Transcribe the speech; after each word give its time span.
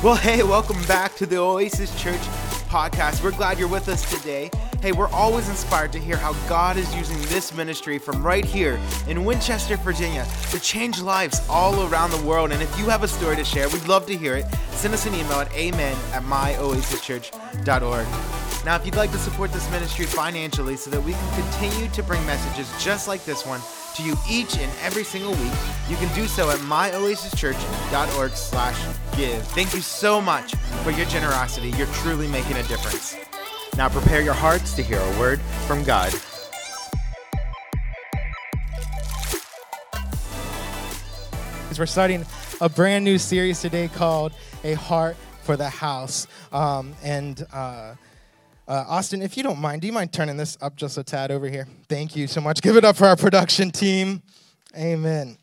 Well, 0.00 0.14
hey, 0.14 0.44
welcome 0.44 0.80
back 0.84 1.16
to 1.16 1.26
the 1.26 1.38
Oasis 1.38 1.90
Church 2.00 2.20
podcast. 2.70 3.24
We're 3.24 3.32
glad 3.32 3.58
you're 3.58 3.66
with 3.66 3.88
us 3.88 4.08
today. 4.08 4.48
Hey, 4.80 4.92
we're 4.92 5.08
always 5.08 5.48
inspired 5.48 5.90
to 5.90 5.98
hear 5.98 6.16
how 6.16 6.34
God 6.48 6.76
is 6.76 6.94
using 6.94 7.20
this 7.22 7.52
ministry 7.52 7.98
from 7.98 8.22
right 8.22 8.44
here 8.44 8.78
in 9.08 9.24
Winchester, 9.24 9.76
Virginia, 9.78 10.24
to 10.52 10.60
change 10.60 11.00
lives 11.00 11.44
all 11.48 11.88
around 11.88 12.12
the 12.12 12.22
world. 12.22 12.52
And 12.52 12.62
if 12.62 12.78
you 12.78 12.84
have 12.84 13.02
a 13.02 13.08
story 13.08 13.34
to 13.34 13.44
share, 13.44 13.68
we'd 13.70 13.88
love 13.88 14.06
to 14.06 14.16
hear 14.16 14.36
it. 14.36 14.46
Send 14.70 14.94
us 14.94 15.04
an 15.04 15.14
email 15.14 15.40
at 15.40 15.52
amen 15.52 15.96
at 16.12 16.22
myoasischurch.org. 16.22 18.06
Now, 18.64 18.76
if 18.76 18.86
you'd 18.86 18.94
like 18.94 19.10
to 19.10 19.18
support 19.18 19.52
this 19.52 19.68
ministry 19.72 20.04
financially 20.04 20.76
so 20.76 20.90
that 20.90 21.02
we 21.02 21.14
can 21.14 21.42
continue 21.42 21.88
to 21.88 22.04
bring 22.04 22.24
messages 22.24 22.72
just 22.80 23.08
like 23.08 23.24
this 23.24 23.44
one 23.44 23.60
to 23.96 24.02
you 24.02 24.14
each 24.28 24.56
and 24.56 24.70
every 24.82 25.04
single 25.04 25.32
week, 25.32 25.52
you 25.88 25.96
can 25.96 26.12
do 26.14 26.26
so 26.26 26.50
at 26.50 26.58
myoasischurch.org 26.58 28.30
slash 28.32 28.96
give. 29.16 29.42
Thank 29.48 29.74
you 29.74 29.80
so 29.80 30.20
much 30.20 30.54
for 30.82 30.90
your 30.90 31.06
generosity. 31.06 31.70
You're 31.70 31.86
truly 31.88 32.28
making 32.28 32.56
a 32.56 32.62
difference. 32.64 33.16
Now 33.76 33.88
prepare 33.88 34.20
your 34.20 34.34
hearts 34.34 34.74
to 34.74 34.82
hear 34.82 34.98
a 34.98 35.18
word 35.18 35.40
from 35.66 35.84
God. 35.84 36.12
We're 41.78 41.86
starting 41.86 42.26
a 42.60 42.68
brand 42.68 43.04
new 43.04 43.18
series 43.18 43.60
today 43.60 43.86
called 43.86 44.32
A 44.64 44.74
Heart 44.74 45.16
for 45.42 45.56
the 45.56 45.68
House. 45.68 46.26
Um, 46.50 46.94
and 47.04 47.46
uh, 47.52 47.94
uh, 48.68 48.84
Austin, 48.86 49.22
if 49.22 49.36
you 49.36 49.42
don't 49.42 49.58
mind, 49.58 49.80
do 49.80 49.86
you 49.86 49.92
mind 49.92 50.12
turning 50.12 50.36
this 50.36 50.58
up 50.60 50.76
just 50.76 50.98
a 50.98 51.02
tad 51.02 51.30
over 51.30 51.48
here? 51.48 51.66
Thank 51.88 52.14
you 52.14 52.26
so 52.26 52.40
much. 52.40 52.60
Give 52.60 52.76
it 52.76 52.84
up 52.84 52.96
for 52.96 53.06
our 53.06 53.16
production 53.16 53.70
team. 53.70 54.22
Amen. 54.76 55.38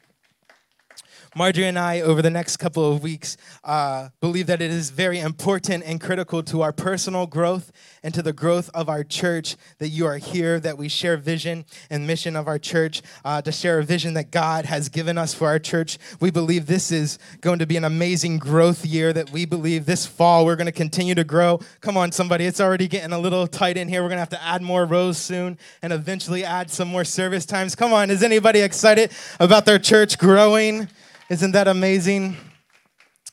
Marjorie 1.38 1.68
and 1.68 1.78
I, 1.78 2.00
over 2.00 2.22
the 2.22 2.30
next 2.30 2.56
couple 2.58 2.90
of 2.90 3.04
weeks, 3.04 3.36
uh, 3.66 4.08
believe 4.22 4.48
that 4.48 4.62
it 4.62 4.72
is 4.72 4.90
very 4.90 5.20
important 5.20 5.84
and 5.86 6.00
critical 6.00 6.42
to 6.44 6.62
our 6.62 6.72
personal 6.72 7.28
growth 7.28 7.74
and 8.04 8.14
to 8.14 8.22
the 8.22 8.32
growth 8.32 8.70
of 8.74 8.88
our 8.88 9.04
church 9.04 9.58
that 9.80 9.90
you 9.90 10.06
are 10.06 10.16
here, 10.16 10.62
that 10.62 10.78
we 10.78 10.88
share 10.88 11.18
vision 11.18 11.66
and 11.90 12.08
mission 12.08 12.38
of 12.38 12.48
our 12.48 12.58
church, 12.58 13.02
uh, 13.26 13.42
to 13.42 13.52
share 13.52 13.80
a 13.80 13.84
vision 13.84 14.14
that 14.14 14.32
God 14.32 14.64
has 14.64 14.88
given 14.88 15.18
us 15.18 15.34
for 15.34 15.48
our 15.48 15.60
church. 15.60 15.98
We 16.22 16.32
believe 16.32 16.68
this 16.68 16.90
is 16.90 17.20
going 17.42 17.60
to 17.60 17.68
be 17.68 17.76
an 17.76 17.84
amazing 17.84 18.38
growth 18.38 18.86
year, 18.86 19.12
that 19.12 19.32
we 19.32 19.44
believe 19.44 19.86
this 19.86 20.06
fall 20.06 20.46
we're 20.46 20.56
going 20.56 20.68
to 20.68 20.72
continue 20.72 21.16
to 21.16 21.26
grow. 21.26 21.60
Come 21.82 21.98
on, 21.98 22.14
somebody, 22.14 22.46
it's 22.46 22.62
already 22.62 22.88
getting 22.88 23.12
a 23.12 23.20
little 23.20 23.46
tight 23.46 23.76
in 23.76 23.90
here. 23.90 24.04
We're 24.04 24.08
going 24.08 24.18
to 24.18 24.22
have 24.22 24.30
to 24.30 24.42
add 24.42 24.62
more 24.62 24.86
rows 24.86 25.18
soon 25.18 25.58
and 25.82 25.92
eventually 25.92 26.46
add 26.46 26.72
some 26.72 26.88
more 26.88 27.04
service 27.04 27.46
times. 27.46 27.76
Come 27.76 27.92
on, 27.92 28.10
is 28.10 28.24
anybody 28.24 28.62
excited 28.62 29.12
about 29.42 29.66
their 29.66 29.80
church 29.80 30.18
growing? 30.18 30.88
Isn't 31.30 31.54
that 31.54 31.68
amazing? 31.68 32.38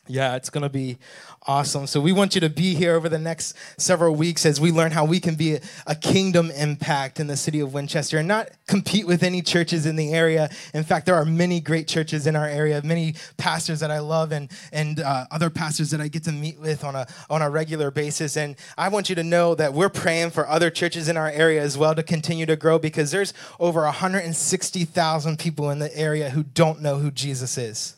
Yeah, 0.08 0.34
it's 0.36 0.48
going 0.48 0.62
to 0.62 0.70
be 0.70 0.98
awesome. 1.46 1.86
So, 1.86 2.00
we 2.00 2.12
want 2.12 2.34
you 2.34 2.40
to 2.42 2.50
be 2.50 2.74
here 2.74 2.94
over 2.94 3.08
the 3.08 3.18
next 3.18 3.56
several 3.78 4.14
weeks 4.14 4.46
as 4.46 4.60
we 4.60 4.72
learn 4.72 4.92
how 4.92 5.04
we 5.04 5.20
can 5.20 5.34
be 5.34 5.58
a, 5.86 5.94
kingdom 6.02 6.50
impact 6.50 7.20
in 7.20 7.28
the 7.28 7.36
city 7.36 7.60
of 7.60 7.72
Winchester 7.72 8.18
and 8.18 8.26
not 8.26 8.50
compete 8.66 9.06
with 9.06 9.22
any 9.22 9.40
churches 9.40 9.86
in 9.86 9.94
the 9.94 10.12
area. 10.12 10.50
In 10.74 10.82
fact, 10.82 11.06
there 11.06 11.14
are 11.14 11.24
many 11.24 11.60
great 11.60 11.86
churches 11.86 12.26
in 12.26 12.34
our 12.34 12.46
area, 12.46 12.80
many 12.84 13.14
pastors 13.36 13.80
that 13.80 13.90
I 13.90 14.00
love, 14.00 14.32
and, 14.32 14.50
and 14.72 14.98
uh, 14.98 15.26
other 15.30 15.48
pastors 15.48 15.90
that 15.90 16.00
I 16.00 16.08
get 16.08 16.24
to 16.24 16.32
meet 16.32 16.58
with 16.58 16.82
on 16.82 16.96
a, 16.96 17.06
on 17.30 17.40
a 17.40 17.48
regular 17.48 17.90
basis. 17.90 18.36
And 18.36 18.56
I 18.76 18.88
want 18.88 19.08
you 19.08 19.14
to 19.14 19.22
know 19.22 19.54
that 19.54 19.72
we're 19.72 19.88
praying 19.88 20.30
for 20.30 20.48
other 20.48 20.70
churches 20.70 21.08
in 21.08 21.16
our 21.16 21.30
area 21.30 21.62
as 21.62 21.78
well 21.78 21.94
to 21.94 22.02
continue 22.02 22.46
to 22.46 22.56
grow 22.56 22.78
because 22.78 23.10
there's 23.10 23.32
over 23.60 23.82
160,000 23.82 25.38
people 25.38 25.70
in 25.70 25.78
the 25.78 25.96
area 25.96 26.30
who 26.30 26.42
don't 26.42 26.82
know 26.82 26.96
who 26.96 27.10
Jesus 27.10 27.56
is. 27.56 27.96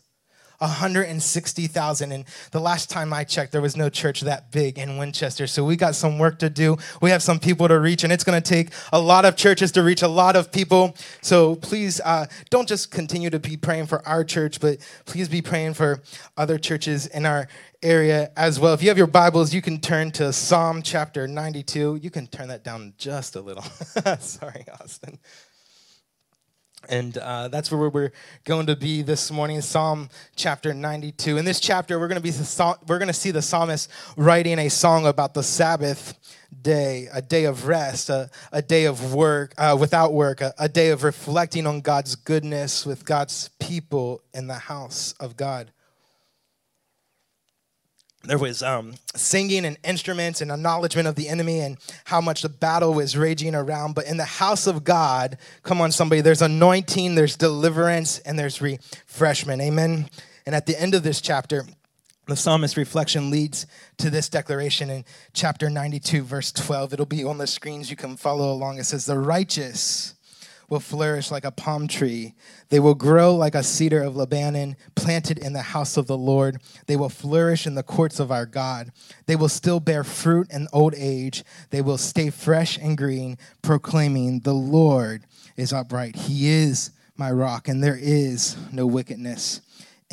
160,000. 0.65 2.12
And 2.12 2.25
the 2.51 2.61
last 2.61 2.91
time 2.91 3.12
I 3.12 3.25
checked, 3.25 3.53
there 3.53 3.61
was 3.61 3.77
no 3.77 3.89
church 3.89 4.23
that 4.23 4.51
big 4.51 4.79
in 4.79 4.97
Winchester. 4.97 5.47
So 5.47 5.65
we 5.65 5.77
got 5.77 5.95
some 5.95 6.19
work 6.19 6.39
to 6.41 6.51
do. 6.51 6.77
We 7.01 7.11
have 7.11 7.23
some 7.23 7.39
people 7.39 7.69
to 7.69 7.79
reach, 7.79 8.05
and 8.05 8.12
it's 8.12 8.25
going 8.25 8.41
to 8.41 8.48
take 8.48 8.70
a 8.92 9.01
lot 9.01 9.25
of 9.25 9.36
churches 9.36 9.73
to 9.73 9.83
reach 9.83 10.02
a 10.02 10.08
lot 10.08 10.36
of 10.36 10.51
people. 10.51 10.97
So 11.20 11.57
please 11.57 12.01
uh, 12.01 12.27
don't 12.51 12.69
just 12.69 12.91
continue 12.91 13.30
to 13.30 13.39
be 13.39 13.57
praying 13.57 13.86
for 13.86 14.07
our 14.07 14.25
church, 14.25 14.61
but 14.61 14.79
please 15.05 15.29
be 15.29 15.42
praying 15.42 15.75
for 15.75 16.01
other 16.36 16.58
churches 16.58 17.07
in 17.07 17.27
our 17.27 17.48
area 17.83 18.33
as 18.36 18.58
well. 18.58 18.75
If 18.75 18.83
you 18.83 18.89
have 18.89 18.98
your 18.98 19.07
Bibles, 19.07 19.52
you 19.52 19.63
can 19.63 19.79
turn 19.79 20.11
to 20.13 20.33
Psalm 20.33 20.83
chapter 20.83 21.29
92. 21.29 22.01
You 22.02 22.11
can 22.11 22.27
turn 22.27 22.48
that 22.48 22.64
down 22.64 22.95
just 22.96 23.36
a 23.36 23.41
little. 23.41 23.63
Sorry, 24.19 24.64
Austin. 24.81 25.19
And 26.89 27.17
uh, 27.18 27.48
that's 27.48 27.70
where 27.70 27.89
we're 27.89 28.12
going 28.45 28.67
to 28.67 28.77
be 28.77 29.02
this 29.02 29.30
morning, 29.30 29.61
Psalm 29.61 30.08
chapter 30.36 30.74
92. 30.74 31.39
In 31.39 31.45
this 31.45 31.61
chapter, 31.61 31.98
we're 31.98 32.08
going 32.08 32.20
to 32.20 32.22
be 32.22 32.33
we're 32.86 32.98
going 32.98 33.08
to 33.08 33.12
see 33.12 33.30
the 33.30 33.42
psalmist 33.42 33.90
writing 34.17 34.58
a 34.58 34.68
song 34.68 35.06
about 35.06 35.34
the 35.34 35.42
Sabbath 35.42 36.14
day, 36.62 37.08
a 37.12 37.22
day 37.22 37.45
of 37.45 37.67
rest, 37.67 38.11
a, 38.11 38.30
a 38.52 38.62
day 38.62 38.84
of 38.84 39.14
work 39.14 39.55
uh, 39.58 39.77
without 39.78 40.12
work, 40.12 40.40
a, 40.40 40.52
a 40.58 40.68
day 40.68 40.90
of 40.90 41.05
reflecting 41.05 41.67
on 41.67 41.80
God's 41.80 42.14
goodness 42.14 42.86
with 42.86 43.05
God's 43.05 43.48
people 43.61 44.22
in 44.33 44.46
the 44.46 44.55
house 44.55 45.14
of 45.20 45.36
God 45.36 45.70
there 48.27 48.39
was 48.39 48.62
um, 48.62 48.95
singing 49.14 49.64
and 49.64 49.77
instruments 49.85 50.40
and 50.40 50.51
acknowledgement 50.51 51.07
of 51.08 51.14
the 51.14 51.29
enemy 51.29 51.61
and 51.61 51.79
how 52.05 52.20
much 52.20 52.42
the 52.42 52.48
battle 52.48 52.95
was 52.95 53.17
raging 53.17 53.55
around. 53.55 53.95
But 53.95 54.07
in 54.07 54.17
the 54.17 54.24
house 54.24 54.67
of 54.67 54.85
God, 54.85 55.39
come 55.62 55.80
on, 55.80 55.92
somebody, 55.92 56.20
there's 56.20 56.42
anointing, 56.42 57.14
there's 57.14 57.36
deliverance, 57.36 58.18
and 58.20 58.39
there's 58.39 58.61
refreshment. 58.61 59.61
Amen. 59.61 60.08
And 60.46 60.55
at 60.55 60.67
the 60.67 60.80
end 60.80 60.95
of 60.95 61.02
this 61.02 61.20
chapter, 61.20 61.64
the 62.27 62.36
psalmist's 62.36 62.77
reflection 62.77 63.30
leads 63.30 63.67
to 63.98 64.08
this 64.08 64.29
declaration 64.29 64.89
in 64.89 65.05
chapter 65.34 65.68
92, 65.68 66.23
verse 66.23 66.52
12. 66.52 66.95
It'll 66.95 67.07
be 67.07 67.24
on 67.24 67.39
the 67.39 67.46
screens. 67.46 67.90
You 67.90 67.96
can 67.96 68.17
follow 68.17 68.51
along. 68.52 68.79
It 68.79 68.84
says, 68.84 69.05
The 69.05 69.18
righteous 69.18 70.14
will 70.69 70.80
flourish 70.80 71.30
like 71.30 71.45
a 71.45 71.51
palm 71.51 71.86
tree. 71.89 72.35
They 72.69 72.80
will 72.80 72.95
grow 72.95 73.35
like 73.35 73.55
a 73.55 73.63
cedar 73.63 74.02
of 74.02 74.17
Lebanon, 74.17 74.77
planted 74.95 75.39
in 75.39 75.52
the 75.52 75.63
house 75.63 75.97
of 75.97 76.07
the 76.07 76.17
Lord. 76.17 76.61
They 76.86 76.97
will 76.97 77.08
flourish 77.08 77.67
in 77.67 77.75
the 77.75 77.83
courts 77.83 78.20
of 78.20 78.30
our 78.30 78.47
God. 78.47 78.92
They 79.27 79.36
will 79.36 79.48
still 79.48 79.80
bear 79.80 80.05
fruit 80.05 80.51
in 80.51 80.69
old 80.73 80.95
age. 80.97 81.45
They 81.70 81.83
will 81.83 81.98
stay 81.98 82.30
fresh 82.30 82.79
and 82.79 82.97
green, 82.97 83.39
proclaiming, 83.63 84.41
The 84.41 84.55
Lord 84.55 85.25
is 85.57 85.73
upright. 85.73 86.17
He 86.17 86.48
is 86.48 86.91
my 87.17 87.31
rock, 87.31 87.69
and 87.69 87.83
there 87.83 87.98
is 88.01 88.57
no 88.73 88.86
wickedness 88.86 89.61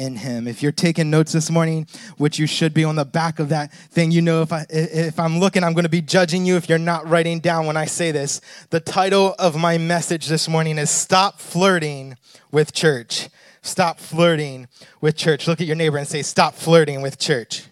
in 0.02 0.16
him. 0.16 0.48
If 0.48 0.64
you're 0.64 0.72
taking 0.72 1.10
notes 1.10 1.32
this 1.32 1.52
morning, 1.52 1.88
which 2.18 2.40
you 2.40 2.48
should 2.48 2.74
be 2.74 2.84
on 2.84 2.96
the 2.96 3.06
back 3.06 3.40
of 3.40 3.50
that 3.50 3.72
thing, 3.72 4.12
you 4.12 4.22
know 4.22 4.42
if 4.42 4.52
I 4.52 4.66
if 4.70 5.20
I'm 5.20 5.40
looking, 5.40 5.64
I'm 5.64 5.74
going 5.74 5.84
to 5.84 5.90
be 5.90 6.02
judging 6.02 6.46
you 6.46 6.58
if 6.58 6.68
you're 6.68 6.80
not 6.80 7.08
writing 7.08 7.40
down 7.40 7.68
when 7.68 7.78
I 7.78 7.86
say 7.86 8.12
this. 8.12 8.42
The 8.72 8.80
title 8.80 9.36
of 9.38 9.56
my 9.56 9.78
message 9.78 10.28
this 10.28 10.50
morning 10.50 10.78
is 10.78 10.90
Stop 10.90 11.40
Flirting 11.40 12.18
with 12.52 12.74
Church. 12.74 13.30
Stop 13.62 14.00
flirting 14.00 14.68
with 15.02 15.16
church. 15.16 15.48
Look 15.48 15.62
at 15.62 15.68
your 15.68 15.76
neighbor 15.76 15.98
and 15.98 16.08
say, 16.08 16.24
Stop 16.24 16.56
flirting 16.56 17.02
with 17.02 17.20
church. 17.20 17.66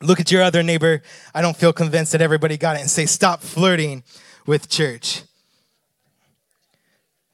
Look 0.00 0.20
at 0.20 0.30
your 0.30 0.42
other 0.42 0.62
neighbor. 0.62 1.02
I 1.34 1.42
don't 1.42 1.56
feel 1.56 1.72
convinced 1.72 2.12
that 2.12 2.22
everybody 2.22 2.56
got 2.56 2.76
it 2.76 2.82
and 2.82 2.90
say, 2.90 3.06
Stop 3.06 3.42
flirting 3.42 4.04
with 4.46 4.68
church. 4.68 5.22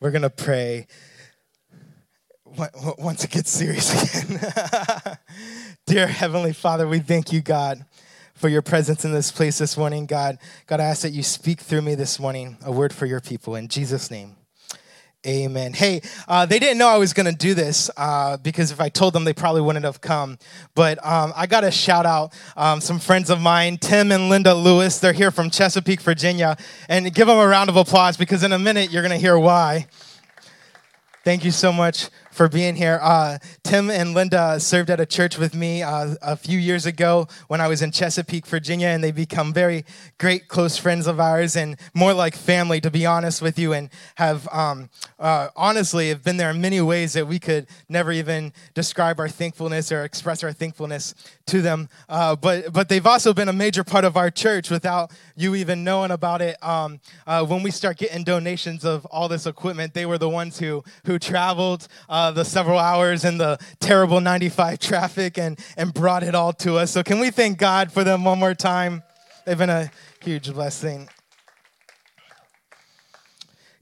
We're 0.00 0.12
going 0.12 0.22
to 0.22 0.30
pray 0.30 0.86
once 2.98 3.24
it 3.24 3.30
gets 3.30 3.50
serious 3.50 4.24
again. 4.24 5.18
Dear 5.86 6.06
Heavenly 6.06 6.52
Father, 6.52 6.86
we 6.86 6.98
thank 6.98 7.32
you, 7.32 7.40
God, 7.40 7.84
for 8.34 8.48
your 8.48 8.62
presence 8.62 9.04
in 9.04 9.12
this 9.12 9.32
place 9.32 9.58
this 9.58 9.76
morning. 9.76 10.06
God, 10.06 10.38
God, 10.66 10.80
I 10.80 10.84
ask 10.84 11.02
that 11.02 11.12
you 11.12 11.22
speak 11.22 11.60
through 11.60 11.82
me 11.82 11.94
this 11.94 12.18
morning, 12.18 12.58
a 12.64 12.70
word 12.72 12.92
for 12.92 13.06
your 13.06 13.20
people. 13.20 13.56
In 13.56 13.68
Jesus' 13.68 14.10
name. 14.10 14.36
Amen. 15.24 15.72
Hey, 15.72 16.02
uh, 16.26 16.46
they 16.46 16.58
didn't 16.58 16.78
know 16.78 16.88
I 16.88 16.96
was 16.96 17.12
going 17.12 17.26
to 17.26 17.36
do 17.36 17.54
this 17.54 17.88
uh, 17.96 18.36
because 18.38 18.72
if 18.72 18.80
I 18.80 18.88
told 18.88 19.12
them, 19.12 19.22
they 19.22 19.32
probably 19.32 19.60
wouldn't 19.60 19.84
have 19.84 20.00
come. 20.00 20.36
But 20.74 20.98
um, 21.06 21.32
I 21.36 21.46
got 21.46 21.60
to 21.60 21.70
shout 21.70 22.06
out 22.06 22.34
um, 22.56 22.80
some 22.80 22.98
friends 22.98 23.30
of 23.30 23.40
mine, 23.40 23.78
Tim 23.78 24.10
and 24.10 24.28
Linda 24.28 24.52
Lewis. 24.52 24.98
They're 24.98 25.12
here 25.12 25.30
from 25.30 25.48
Chesapeake, 25.48 26.00
Virginia. 26.00 26.56
And 26.88 27.14
give 27.14 27.28
them 27.28 27.38
a 27.38 27.46
round 27.46 27.70
of 27.70 27.76
applause 27.76 28.16
because 28.16 28.42
in 28.42 28.52
a 28.52 28.58
minute, 28.58 28.90
you're 28.90 29.02
going 29.02 29.12
to 29.12 29.18
hear 29.18 29.38
why. 29.38 29.86
Thank 31.22 31.44
you 31.44 31.52
so 31.52 31.72
much 31.72 32.08
for 32.32 32.48
being 32.48 32.74
here. 32.74 32.98
Uh, 33.00 33.38
Tim 33.62 33.90
and 33.90 34.14
Linda 34.14 34.58
served 34.58 34.90
at 34.90 34.98
a 34.98 35.06
church 35.06 35.38
with 35.38 35.54
me 35.54 35.82
uh, 35.82 36.16
a 36.22 36.36
few 36.36 36.58
years 36.58 36.86
ago 36.86 37.28
when 37.46 37.60
I 37.60 37.68
was 37.68 37.82
in 37.82 37.92
Chesapeake, 37.92 38.46
Virginia, 38.46 38.88
and 38.88 39.04
they 39.04 39.12
become 39.12 39.52
very 39.52 39.84
great 40.18 40.48
close 40.48 40.76
friends 40.76 41.06
of 41.06 41.20
ours 41.20 41.54
and 41.54 41.76
more 41.94 42.14
like 42.14 42.34
family, 42.34 42.80
to 42.80 42.90
be 42.90 43.06
honest 43.06 43.42
with 43.42 43.58
you, 43.58 43.72
and 43.72 43.90
have 44.16 44.48
um, 44.50 44.88
uh, 45.20 45.48
honestly 45.54 46.08
have 46.08 46.24
been 46.24 46.38
there 46.38 46.50
in 46.50 46.60
many 46.60 46.80
ways 46.80 47.12
that 47.12 47.26
we 47.26 47.38
could 47.38 47.66
never 47.88 48.10
even 48.10 48.52
describe 48.74 49.20
our 49.20 49.28
thankfulness 49.28 49.92
or 49.92 50.02
express 50.04 50.42
our 50.42 50.52
thankfulness 50.52 51.14
to 51.46 51.60
them. 51.60 51.88
Uh, 52.08 52.34
but 52.34 52.72
but 52.72 52.88
they've 52.88 53.06
also 53.06 53.34
been 53.34 53.48
a 53.48 53.52
major 53.52 53.84
part 53.84 54.04
of 54.04 54.16
our 54.16 54.30
church 54.30 54.70
without 54.70 55.12
you 55.36 55.54
even 55.54 55.84
knowing 55.84 56.10
about 56.10 56.40
it. 56.40 56.56
Um, 56.64 57.00
uh, 57.26 57.44
when 57.44 57.62
we 57.62 57.70
start 57.70 57.98
getting 57.98 58.24
donations 58.24 58.84
of 58.84 59.04
all 59.06 59.28
this 59.28 59.46
equipment, 59.46 59.92
they 59.92 60.06
were 60.06 60.18
the 60.18 60.28
ones 60.28 60.58
who 60.58 60.82
who 61.04 61.18
traveled. 61.18 61.88
Uh, 62.08 62.30
the 62.32 62.44
several 62.44 62.78
hours 62.78 63.24
and 63.24 63.38
the 63.38 63.58
terrible 63.80 64.20
95 64.20 64.78
traffic 64.78 65.38
and, 65.38 65.58
and 65.76 65.92
brought 65.92 66.22
it 66.22 66.34
all 66.34 66.52
to 66.54 66.76
us. 66.76 66.90
So, 66.90 67.02
can 67.02 67.18
we 67.18 67.30
thank 67.30 67.58
God 67.58 67.92
for 67.92 68.04
them 68.04 68.24
one 68.24 68.38
more 68.38 68.54
time? 68.54 69.02
They've 69.44 69.58
been 69.58 69.70
a 69.70 69.90
huge 70.22 70.52
blessing. 70.52 71.08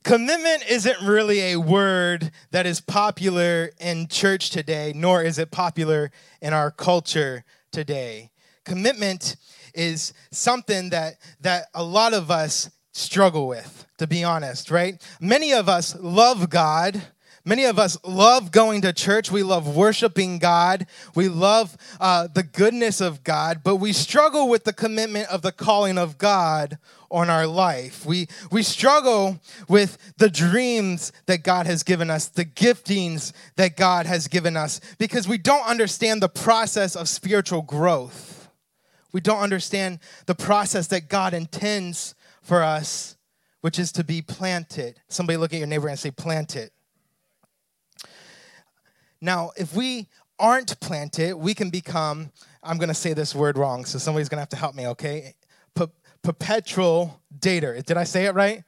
Commitment 0.03 0.65
isn't 0.69 1.03
really 1.03 1.53
a 1.53 1.57
word 1.57 2.31
that 2.53 2.67
is 2.67 2.81
popular 2.81 3.71
in 3.79 4.09
church 4.09 4.51
today, 4.51 4.93
nor 4.97 5.23
is 5.23 5.39
it 5.39 5.51
popular 5.51 6.11
in 6.41 6.55
our 6.55 6.71
culture 6.71 7.45
today. 7.71 8.31
Commitment 8.65 9.37
is 9.75 10.15
something 10.31 10.91
that, 10.91 11.17
that 11.41 11.67
a 11.75 11.83
lot 11.83 12.15
of 12.15 12.31
us 12.31 12.71
struggle 12.93 13.47
with, 13.47 13.87
to 13.99 14.07
be 14.07 14.25
honest, 14.25 14.71
right? 14.71 15.01
Many 15.21 15.53
of 15.53 15.69
us 15.69 15.95
love 16.01 16.49
God 16.51 17.03
Many 17.45 17.65
of 17.65 17.79
us 17.79 17.97
love 18.05 18.53
going 18.53 18.83
to 18.83 18.93
church. 18.93 19.31
We 19.31 19.43
love 19.43 19.75
worshiping 19.75 20.39
God. 20.39 20.87
We 21.15 21.29
love 21.29 21.77
uh, 21.99 22.29
the 22.33 22.43
goodness 22.43 23.01
of 23.01 23.25
God, 23.25 23.63
but 23.65 23.77
we 23.77 23.95
struggle 23.95 24.49
with 24.49 24.65
the 24.65 24.75
commitment 24.75 25.29
of 25.29 25.41
the 25.41 25.53
calling 25.53 25.97
of 25.97 26.19
God 26.19 26.79
on 27.11 27.31
our 27.31 27.47
life. 27.47 28.05
We, 28.05 28.29
we 28.53 28.63
struggle 28.63 29.41
with 29.69 29.97
the 30.19 30.29
dreams 30.29 31.13
that 31.27 31.43
God 31.43 31.67
has 31.67 31.83
given 31.83 32.11
us, 32.11 32.29
the 32.29 32.45
giftings 32.45 33.33
that 33.57 33.75
God 33.75 34.05
has 34.05 34.29
given 34.29 34.55
us, 34.55 34.81
because 34.99 35.27
we 35.27 35.39
don't 35.39 35.67
understand 35.67 36.23
the 36.23 36.29
process 36.29 36.95
of 36.95 37.09
spiritual 37.09 37.63
growth. 37.63 38.51
We 39.13 39.23
don't 39.23 39.41
understand 39.41 39.99
the 40.27 40.35
process 40.35 40.89
that 40.89 41.09
God 41.09 41.33
intends 41.33 42.15
for 42.43 42.63
us, 42.63 43.17
which 43.63 43.79
is 43.79 43.93
to 43.93 44.05
be 44.05 44.21
planted. 44.21 45.01
Somebody 45.09 45.39
look 45.39 45.55
at 45.55 45.59
your 45.59 45.67
neighbor 45.67 45.89
and 45.89 45.99
say, 45.99 46.11
planted 46.11 46.71
now, 49.21 49.51
if 49.57 49.75
we 49.75 50.09
aren't 50.39 50.79
planted, 50.81 51.35
we 51.37 51.55
can 51.55 51.71
become, 51.71 52.33
I'm 52.63 52.79
going 52.79 52.89
to 52.89 52.95
say 52.95 53.13
this 53.13 53.35
word 53.35 53.59
wrong, 53.59 53.85
so 53.85 53.99
somebody's 53.99 54.29
going 54.29 54.39
to 54.39 54.43
have 54.43 54.49
to 54.51 54.57
help 54.57 54.75
me, 54.75 54.87
okay? 54.89 55.35
P- 55.75 55.87
perpetual 56.23 57.21
dater. 57.39 57.85
Did 57.85 57.97
I 57.97 58.05
say 58.05 58.27
it 58.27 58.35
right? 58.35 58.65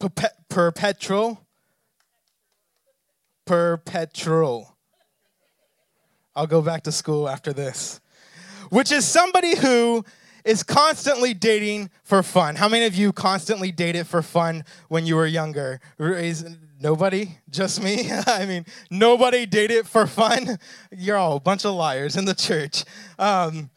Perpe- 0.00 0.32
perpetual. 0.48 1.40
Perpetual. 3.44 4.76
I'll 6.34 6.46
go 6.46 6.62
back 6.62 6.84
to 6.84 6.92
school 6.92 7.28
after 7.28 7.52
this. 7.52 8.00
Which 8.70 8.90
is 8.90 9.06
somebody 9.06 9.54
who 9.56 10.02
is 10.44 10.62
constantly 10.62 11.34
dating 11.34 11.90
for 12.02 12.22
fun. 12.22 12.56
How 12.56 12.68
many 12.68 12.86
of 12.86 12.94
you 12.94 13.12
constantly 13.12 13.70
dated 13.70 14.06
for 14.06 14.22
fun 14.22 14.64
when 14.88 15.04
you 15.06 15.16
were 15.16 15.26
younger? 15.26 15.80
Nobody? 16.82 17.38
Just 17.48 17.80
me? 17.80 18.10
I 18.26 18.44
mean, 18.44 18.66
nobody 18.90 19.46
dated 19.46 19.86
for 19.86 20.04
fun? 20.04 20.58
You're 20.90 21.16
all 21.16 21.36
a 21.36 21.40
bunch 21.40 21.64
of 21.64 21.76
liars 21.76 22.16
in 22.16 22.24
the 22.24 22.34
church. 22.34 22.84
Um, 23.20 23.70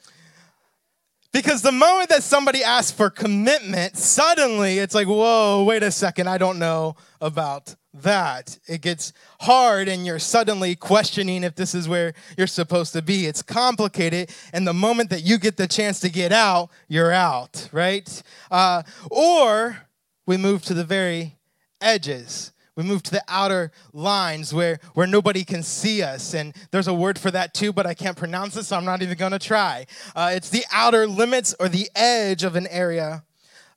because 1.32 1.62
the 1.62 1.72
moment 1.72 2.10
that 2.10 2.24
somebody 2.24 2.64
asks 2.64 2.92
for 2.92 3.12
commitment, 3.12 3.96
suddenly 3.96 4.80
it's 4.80 4.96
like, 4.96 5.06
whoa, 5.06 5.64
wait 5.68 5.84
a 5.84 5.92
second, 5.92 6.28
I 6.28 6.40
don't 6.40 6.58
know 6.58 6.96
about 7.22 7.76
that. 7.94 8.58
It 8.68 8.82
gets 8.82 9.14
hard, 9.42 9.88
and 9.88 10.04
you're 10.04 10.18
suddenly 10.18 10.76
questioning 10.76 11.44
if 11.44 11.54
this 11.54 11.76
is 11.76 11.88
where 11.88 12.16
you're 12.40 12.48
supposed 12.48 12.94
to 12.94 13.04
be. 13.04 13.28
It's 13.28 13.44
complicated, 13.44 14.32
and 14.52 14.66
the 14.66 14.74
moment 14.74 15.12
that 15.12 15.22
you 15.22 15.38
get 15.38 15.58
the 15.58 15.68
chance 15.68 16.00
to 16.00 16.10
get 16.10 16.32
out, 16.32 16.72
you're 16.88 17.12
out, 17.12 17.70
right? 17.72 18.24
Uh, 18.50 18.82
or 19.12 19.78
we 20.26 20.38
move 20.38 20.64
to 20.64 20.74
the 20.74 20.86
very 20.86 21.36
edges 21.82 22.52
we 22.76 22.84
move 22.84 23.04
to 23.04 23.12
the 23.12 23.24
outer 23.28 23.72
lines 23.94 24.54
where, 24.54 24.80
where 24.94 25.08
nobody 25.08 25.44
can 25.44 25.64
see 25.64 26.04
us. 26.04 26.34
And 26.34 26.54
there's 26.72 26.88
a 26.88 26.94
word 26.94 27.18
for 27.18 27.32
that 27.32 27.54
too, 27.54 27.72
but 27.72 27.86
I 27.86 27.94
can't 27.94 28.18
pronounce 28.18 28.58
it, 28.58 28.64
so 28.64 28.76
I'm 28.76 28.86
not 28.86 29.02
even 29.02 29.18
going 29.18 29.32
to 29.32 29.40
try. 29.40 29.86
Uh, 30.16 30.32
it's 30.34 30.50
the 30.50 30.66
outer 30.72 31.08
limits 31.08 31.56
or 31.60 31.70
the 31.70 31.90
edge 31.96 32.44
of 32.44 32.56
an 32.56 32.68
area 32.68 33.24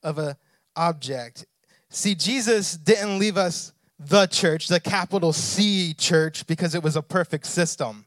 of 0.03 0.19
an 0.19 0.35
object. 0.77 1.47
See, 1.91 2.15
Jesus 2.15 2.77
didn't 2.77 3.19
leave 3.19 3.37
us 3.37 3.73
the 3.99 4.27
church, 4.27 4.69
the 4.69 4.81
capital 4.81 5.33
C 5.33 5.95
church, 5.95 6.47
because 6.47 6.75
it 6.75 6.83
was 6.83 6.97
a 6.97 7.03
perfect 7.03 7.47
system. 7.47 8.05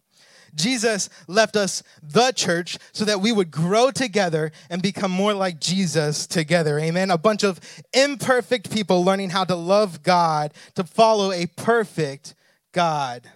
Jesus 0.56 1.10
left 1.28 1.56
us 1.56 1.84
the 2.02 2.32
church 2.32 2.78
so 2.92 3.06
that 3.06 3.22
we 3.22 3.32
would 3.32 3.52
grow 3.52 3.92
together 3.92 4.52
and 4.70 4.82
become 4.82 5.12
more 5.12 5.34
like 5.34 5.60
Jesus 5.60 6.28
together. 6.28 6.80
Amen. 6.80 7.12
A 7.12 7.18
bunch 7.18 7.44
of 7.44 7.60
imperfect 7.94 8.72
people 8.72 9.04
learning 9.04 9.30
how 9.30 9.44
to 9.44 9.56
love 9.56 10.04
God, 10.04 10.54
to 10.76 10.84
follow 10.84 11.32
a 11.32 11.48
perfect 11.48 12.36
God. 12.72 13.30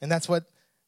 And 0.00 0.10
that's 0.10 0.28
what 0.28 0.44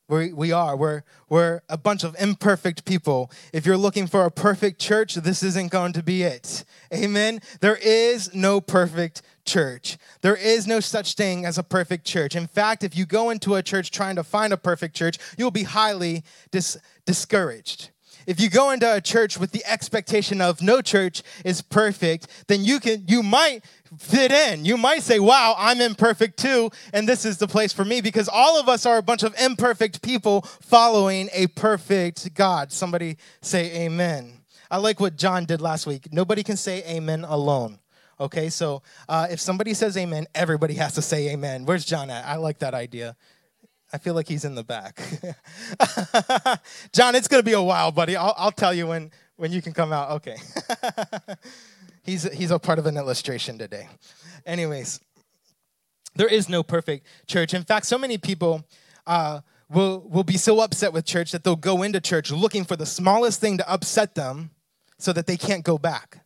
we, 0.09 0.33
we 0.33 0.53
are. 0.53 0.77
We're, 0.77 1.03
we're 1.29 1.63
a 1.69 1.79
bunch 1.79 2.05
of 2.05 2.15
imperfect 2.19 2.85
people. 2.85 3.31
If 3.53 3.65
you're 3.65 3.77
looking 3.77 4.07
for 4.07 4.25
a 4.25 4.31
perfect 4.31 4.81
church, 4.81 5.15
this 5.15 5.43
isn't 5.43 5.71
going 5.71 5.93
to 5.95 6.03
be 6.03 6.23
it. 6.23 6.65
Amen. 6.93 7.41
There 7.61 7.79
is 7.81 8.35
no 8.35 8.61
perfect 8.61 9.23
church. 9.45 9.97
There 10.21 10.37
is 10.37 10.67
no 10.67 10.81
such 10.81 11.15
thing 11.15 11.45
as 11.45 11.59
a 11.59 11.63
perfect 11.63 12.05
church. 12.05 12.37
In 12.37 12.47
fact, 12.47 12.85
if 12.85 12.97
you 12.97 13.07
go 13.07 13.31
into 13.31 13.55
a 13.55 13.63
church 13.63 13.91
trying 13.91 14.17
to 14.17 14.25
find 14.25 14.53
a 14.53 14.57
perfect 14.57 14.95
church, 14.95 15.19
you'll 15.39 15.51
be 15.51 15.65
highly 15.65 16.25
dis- 16.51 16.79
discouraged. 17.07 17.91
If 18.27 18.41
you 18.41 18.51
go 18.51 18.71
into 18.71 18.95
a 18.95 19.01
church 19.01 19.39
with 19.39 19.51
the 19.53 19.65
expectation 19.67 20.41
of 20.41 20.63
no 20.63 20.81
church 20.81 21.23
is 21.45 21.61
perfect, 21.61 22.29
then 22.47 22.65
you 22.65 22.79
can 22.79 23.05
you 23.09 23.23
might 23.23 23.65
fit 23.99 24.33
in. 24.33 24.65
You 24.65 24.77
might 24.77 25.03
say, 25.03 25.19
"Wow, 25.19 25.55
I'm 25.59 25.81
imperfect 25.81 26.39
too, 26.39 26.71
and 26.93 27.09
this 27.09 27.25
is 27.25 27.39
the 27.39 27.49
place 27.49 27.73
for 27.73 27.85
me 27.85 28.01
because 28.01 28.29
all 28.29 28.59
of 28.59 28.69
us 28.69 28.87
are 28.87 28.99
a 28.99 29.03
bunch 29.03 29.23
of 29.23 29.35
imperfect 29.41 30.03
people 30.03 30.43
following 30.61 31.29
a 31.33 31.47
perfect 31.49 32.35
God." 32.35 32.73
Somebody 32.73 33.17
say 33.41 33.85
amen. 33.85 34.41
I 34.71 34.79
like 34.79 35.01
what 35.01 35.17
John 35.17 35.45
did 35.45 35.61
last 35.61 35.87
week. 35.87 36.13
Nobody 36.13 36.43
can 36.43 36.57
say 36.57 36.83
amen 36.85 37.25
alone. 37.25 37.79
Okay, 38.19 38.51
so 38.51 38.83
uh, 39.09 39.27
if 39.31 39.41
somebody 39.41 39.75
says 39.75 39.97
amen, 39.97 40.27
everybody 40.35 40.75
has 40.75 40.95
to 40.95 41.03
say 41.03 41.31
amen. 41.31 41.67
Where's 41.67 41.85
John 41.85 42.09
at? 42.09 42.25
I 42.25 42.37
like 42.37 42.59
that 42.61 42.73
idea. 42.73 43.17
I 43.93 43.99
feel 43.99 44.15
like 44.15 44.27
he's 44.27 44.45
in 44.47 44.55
the 44.55 44.65
back. 44.65 45.03
John, 46.93 47.15
it's 47.15 47.29
gonna 47.29 47.43
be 47.43 47.53
a 47.53 47.63
while, 47.63 47.93
buddy. 47.93 48.17
I'll, 48.17 48.35
I'll 48.39 48.53
tell 48.53 48.73
you 48.73 48.87
when 48.87 49.11
when 49.37 49.53
you 49.53 49.61
can 49.61 49.73
come 49.73 49.93
out. 49.93 50.13
Okay. 50.13 50.37
he's 52.03 52.31
he's 52.33 52.51
a 52.51 52.59
part 52.59 52.79
of 52.79 52.87
an 52.87 52.97
illustration 52.97 53.59
today. 53.59 53.89
Anyways, 54.47 55.01
there 56.15 56.29
is 56.29 56.49
no 56.49 56.63
perfect 56.63 57.07
church. 57.27 57.55
In 57.55 57.65
fact, 57.65 57.87
so 57.87 57.99
many 57.99 58.19
people. 58.19 58.65
Uh, 59.07 59.41
will, 59.73 60.01
will 60.09 60.23
be 60.23 60.37
so 60.37 60.61
upset 60.61 60.93
with 60.93 61.05
church 61.05 61.33
that 61.33 61.45
they'll 61.45 61.57
go 61.57 61.83
into 61.83 62.01
church 62.01 62.31
looking 62.31 62.65
for 62.65 62.77
the 62.77 62.87
smallest 62.87 63.41
thing 63.41 63.59
to 63.59 63.69
upset 63.69 64.15
them 64.15 64.51
so 64.99 65.13
that 65.13 65.27
they 65.27 65.37
can't 65.37 65.65
go 65.65 65.79
back. 65.79 66.22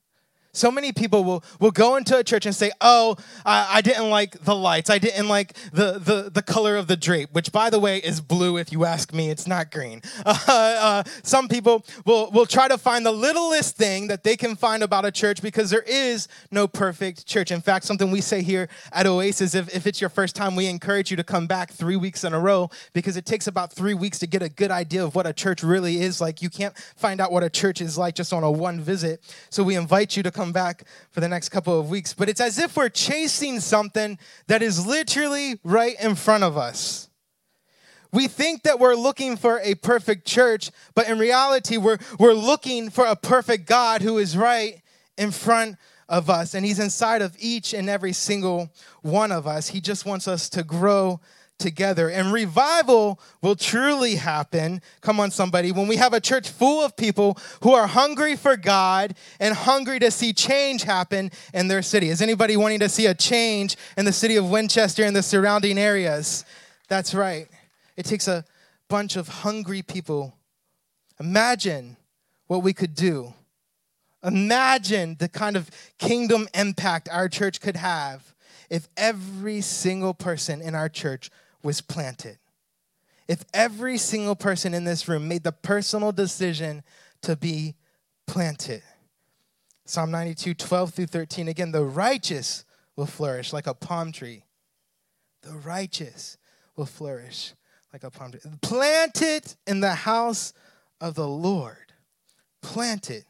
So 0.56 0.70
many 0.70 0.92
people 0.92 1.22
will, 1.22 1.44
will 1.60 1.70
go 1.70 1.96
into 1.96 2.16
a 2.16 2.24
church 2.24 2.46
and 2.46 2.54
say, 2.54 2.70
Oh, 2.80 3.16
I, 3.44 3.68
I 3.74 3.80
didn't 3.82 4.10
like 4.10 4.42
the 4.44 4.54
lights. 4.54 4.88
I 4.88 4.98
didn't 4.98 5.28
like 5.28 5.52
the, 5.72 5.98
the, 5.98 6.30
the 6.32 6.42
color 6.42 6.76
of 6.76 6.86
the 6.86 6.96
drape, 6.96 7.32
which, 7.32 7.52
by 7.52 7.68
the 7.68 7.78
way, 7.78 7.98
is 7.98 8.20
blue 8.20 8.56
if 8.56 8.72
you 8.72 8.84
ask 8.84 9.12
me. 9.12 9.30
It's 9.30 9.46
not 9.46 9.70
green. 9.70 10.02
Uh, 10.48 10.76
uh, 10.80 11.02
some 11.22 11.48
people 11.48 11.84
will, 12.04 12.30
will 12.30 12.46
try 12.46 12.68
to 12.68 12.78
find 12.78 13.04
the 13.04 13.12
littlest 13.12 13.76
thing 13.76 14.06
that 14.06 14.22
they 14.22 14.36
can 14.36 14.54
find 14.54 14.82
about 14.82 15.04
a 15.04 15.10
church 15.10 15.42
because 15.42 15.70
there 15.70 15.82
is 15.82 16.28
no 16.50 16.68
perfect 16.68 17.26
church. 17.26 17.50
In 17.50 17.60
fact, 17.60 17.84
something 17.84 18.10
we 18.10 18.20
say 18.20 18.42
here 18.42 18.68
at 18.92 19.06
Oasis, 19.06 19.54
if, 19.54 19.74
if 19.74 19.86
it's 19.86 20.00
your 20.00 20.10
first 20.10 20.36
time, 20.36 20.54
we 20.54 20.66
encourage 20.66 21.10
you 21.10 21.16
to 21.16 21.24
come 21.24 21.46
back 21.46 21.72
three 21.72 21.96
weeks 21.96 22.22
in 22.22 22.32
a 22.32 22.38
row 22.38 22.70
because 22.92 23.16
it 23.16 23.26
takes 23.26 23.46
about 23.46 23.72
three 23.72 23.94
weeks 23.94 24.18
to 24.20 24.26
get 24.26 24.42
a 24.42 24.48
good 24.48 24.70
idea 24.70 25.04
of 25.04 25.14
what 25.14 25.26
a 25.26 25.32
church 25.32 25.62
really 25.62 26.00
is 26.00 26.20
like. 26.20 26.42
You 26.42 26.50
can't 26.50 26.76
find 26.96 27.20
out 27.20 27.32
what 27.32 27.42
a 27.42 27.50
church 27.50 27.80
is 27.80 27.98
like 27.98 28.14
just 28.14 28.32
on 28.32 28.42
a 28.42 28.50
one 28.50 28.80
visit. 28.80 29.20
So 29.50 29.62
we 29.62 29.74
invite 29.76 30.16
you 30.16 30.22
to 30.22 30.30
come 30.30 30.45
come 30.46 30.52
back 30.52 30.84
for 31.10 31.18
the 31.18 31.28
next 31.28 31.48
couple 31.48 31.78
of 31.78 31.90
weeks, 31.90 32.14
but 32.14 32.28
it's 32.28 32.40
as 32.40 32.56
if 32.56 32.76
we're 32.76 32.88
chasing 32.88 33.58
something 33.58 34.16
that 34.46 34.62
is 34.62 34.86
literally 34.86 35.58
right 35.64 35.96
in 36.00 36.14
front 36.14 36.44
of 36.44 36.56
us. 36.56 37.08
We 38.12 38.28
think 38.28 38.62
that 38.62 38.78
we're 38.78 38.94
looking 38.94 39.36
for 39.36 39.58
a 39.64 39.74
perfect 39.74 40.24
church, 40.24 40.70
but 40.94 41.08
in 41.08 41.18
reality, 41.18 41.78
we're, 41.78 41.98
we're 42.20 42.32
looking 42.32 42.90
for 42.90 43.04
a 43.06 43.16
perfect 43.16 43.66
God 43.66 44.02
who 44.02 44.18
is 44.18 44.36
right 44.36 44.80
in 45.18 45.32
front 45.32 45.78
of 46.08 46.30
us, 46.30 46.54
and 46.54 46.64
He's 46.64 46.78
inside 46.78 47.22
of 47.22 47.36
each 47.40 47.74
and 47.74 47.90
every 47.90 48.12
single 48.12 48.70
one 49.02 49.32
of 49.32 49.48
us. 49.48 49.66
He 49.66 49.80
just 49.80 50.06
wants 50.06 50.28
us 50.28 50.48
to 50.50 50.62
grow 50.62 51.18
together. 51.58 52.10
And 52.10 52.32
revival 52.32 53.20
will 53.42 53.56
truly 53.56 54.16
happen, 54.16 54.82
come 55.00 55.20
on, 55.20 55.30
somebody, 55.30 55.72
when 55.72 55.88
we 55.88 55.96
have 55.96 56.12
a 56.12 56.20
church 56.20 56.48
full 56.48 56.84
of 56.84 56.96
people 56.96 57.38
who 57.62 57.72
are 57.72 57.86
hungry 57.86 58.36
for 58.36 58.56
God 58.56 59.14
and 59.40 59.54
hungry 59.54 59.98
to 60.00 60.10
see 60.10 60.32
change 60.32 60.82
happen 60.82 61.30
in 61.54 61.68
their 61.68 61.82
city. 61.82 62.08
Is 62.08 62.22
anybody 62.22 62.56
wanting 62.56 62.80
to 62.80 62.88
see 62.88 63.06
a 63.06 63.14
change 63.14 63.76
in 63.96 64.04
the 64.04 64.12
city 64.12 64.36
of 64.36 64.50
Winchester 64.50 65.04
and 65.04 65.14
the 65.14 65.22
surrounding 65.22 65.78
areas? 65.78 66.44
That's 66.88 67.14
right. 67.14 67.48
It 67.96 68.04
takes 68.04 68.28
a 68.28 68.44
bunch 68.88 69.16
of 69.16 69.28
hungry 69.28 69.82
people. 69.82 70.34
Imagine 71.18 71.96
what 72.46 72.62
we 72.62 72.72
could 72.72 72.94
do. 72.94 73.32
Imagine 74.22 75.16
the 75.18 75.28
kind 75.28 75.56
of 75.56 75.70
kingdom 75.98 76.48
impact 76.54 77.08
our 77.10 77.28
church 77.28 77.60
could 77.60 77.76
have 77.76 78.34
if 78.68 78.88
every 78.96 79.60
single 79.60 80.14
person 80.14 80.60
in 80.60 80.74
our 80.74 80.88
church 80.88 81.30
was 81.66 81.82
planted. 81.82 82.38
If 83.28 83.44
every 83.52 83.98
single 83.98 84.36
person 84.36 84.72
in 84.72 84.84
this 84.84 85.08
room 85.08 85.28
made 85.28 85.42
the 85.42 85.52
personal 85.52 86.12
decision 86.12 86.84
to 87.22 87.36
be 87.36 87.74
planted. 88.26 88.82
Psalm 89.84 90.10
92, 90.10 90.54
12 90.54 90.94
through 90.94 91.06
13. 91.06 91.48
Again, 91.48 91.72
the 91.72 91.84
righteous 91.84 92.64
will 92.94 93.06
flourish 93.06 93.52
like 93.52 93.66
a 93.66 93.74
palm 93.74 94.12
tree. 94.12 94.44
The 95.42 95.52
righteous 95.52 96.38
will 96.76 96.86
flourish 96.86 97.54
like 97.92 98.04
a 98.04 98.10
palm 98.10 98.30
tree. 98.30 98.40
Planted 98.62 99.54
in 99.66 99.80
the 99.80 99.94
house 99.94 100.52
of 101.00 101.14
the 101.14 101.28
Lord. 101.28 101.92
Planted 102.62 103.24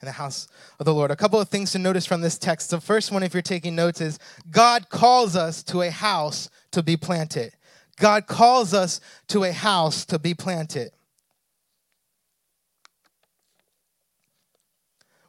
in 0.00 0.06
the 0.06 0.12
house 0.12 0.48
of 0.78 0.86
the 0.86 0.94
Lord. 0.94 1.10
A 1.10 1.16
couple 1.16 1.40
of 1.40 1.48
things 1.48 1.72
to 1.72 1.78
notice 1.78 2.04
from 2.06 2.20
this 2.20 2.38
text. 2.38 2.70
The 2.70 2.80
first 2.80 3.12
one, 3.12 3.22
if 3.22 3.32
you're 3.32 3.42
taking 3.42 3.74
notes, 3.74 4.00
is 4.00 4.18
God 4.50 4.88
calls 4.88 5.36
us 5.36 5.62
to 5.64 5.82
a 5.82 5.90
house 5.90 6.50
to 6.72 6.82
be 6.82 6.96
planted. 6.96 7.54
God 7.96 8.26
calls 8.26 8.74
us 8.74 9.00
to 9.28 9.44
a 9.44 9.52
house 9.52 10.04
to 10.06 10.18
be 10.18 10.34
planted. 10.34 10.90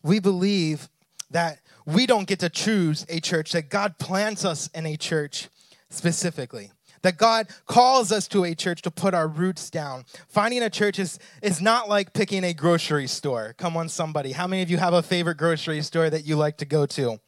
we 0.05 0.19
believe 0.19 0.87
that 1.31 1.59
we 1.85 2.05
don't 2.05 2.27
get 2.27 2.39
to 2.39 2.49
choose 2.49 3.05
a 3.09 3.19
church, 3.19 3.51
that 3.53 3.69
God 3.69 3.97
plants 3.97 4.45
us 4.45 4.69
in 4.75 4.85
a 4.85 4.95
church 4.95 5.49
specifically. 5.89 6.71
That 7.01 7.17
God 7.17 7.47
calls 7.65 8.11
us 8.11 8.27
to 8.29 8.45
a 8.45 8.55
church 8.55 8.81
to 8.83 8.91
put 8.91 9.13
our 9.13 9.27
roots 9.27 9.69
down. 9.69 10.05
Finding 10.27 10.63
a 10.63 10.69
church 10.69 10.97
is, 10.97 11.19
is 11.41 11.61
not 11.61 11.89
like 11.89 12.13
picking 12.13 12.43
a 12.43 12.53
grocery 12.53 13.07
store. 13.07 13.53
Come 13.57 13.75
on, 13.77 13.89
somebody. 13.89 14.31
How 14.31 14.47
many 14.47 14.61
of 14.61 14.71
you 14.71 14.77
have 14.77 14.93
a 14.93 15.03
favorite 15.03 15.37
grocery 15.37 15.81
store 15.81 16.09
that 16.09 16.25
you 16.25 16.35
like 16.35 16.57
to 16.57 16.65
go 16.65 16.85
to? 16.87 17.19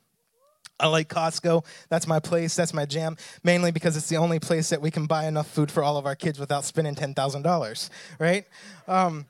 I 0.80 0.88
like 0.88 1.10
Costco. 1.10 1.66
That's 1.90 2.08
my 2.08 2.20
place. 2.20 2.56
That's 2.56 2.74
my 2.74 2.86
jam. 2.86 3.18
Mainly 3.44 3.72
because 3.72 3.98
it's 3.98 4.10
the 4.10 4.18
only 4.18 4.40
place 4.40 4.70
that 4.70 4.82
we 4.82 4.92
can 4.92 5.06
buy 5.08 5.26
enough 5.26 5.48
food 5.48 5.72
for 5.72 5.84
all 5.84 5.98
of 5.98 6.06
our 6.06 6.16
kids 6.16 6.40
without 6.40 6.64
spending 6.66 6.96
$10,000, 6.96 7.90
right? 8.20 8.46
Um, 8.88 9.26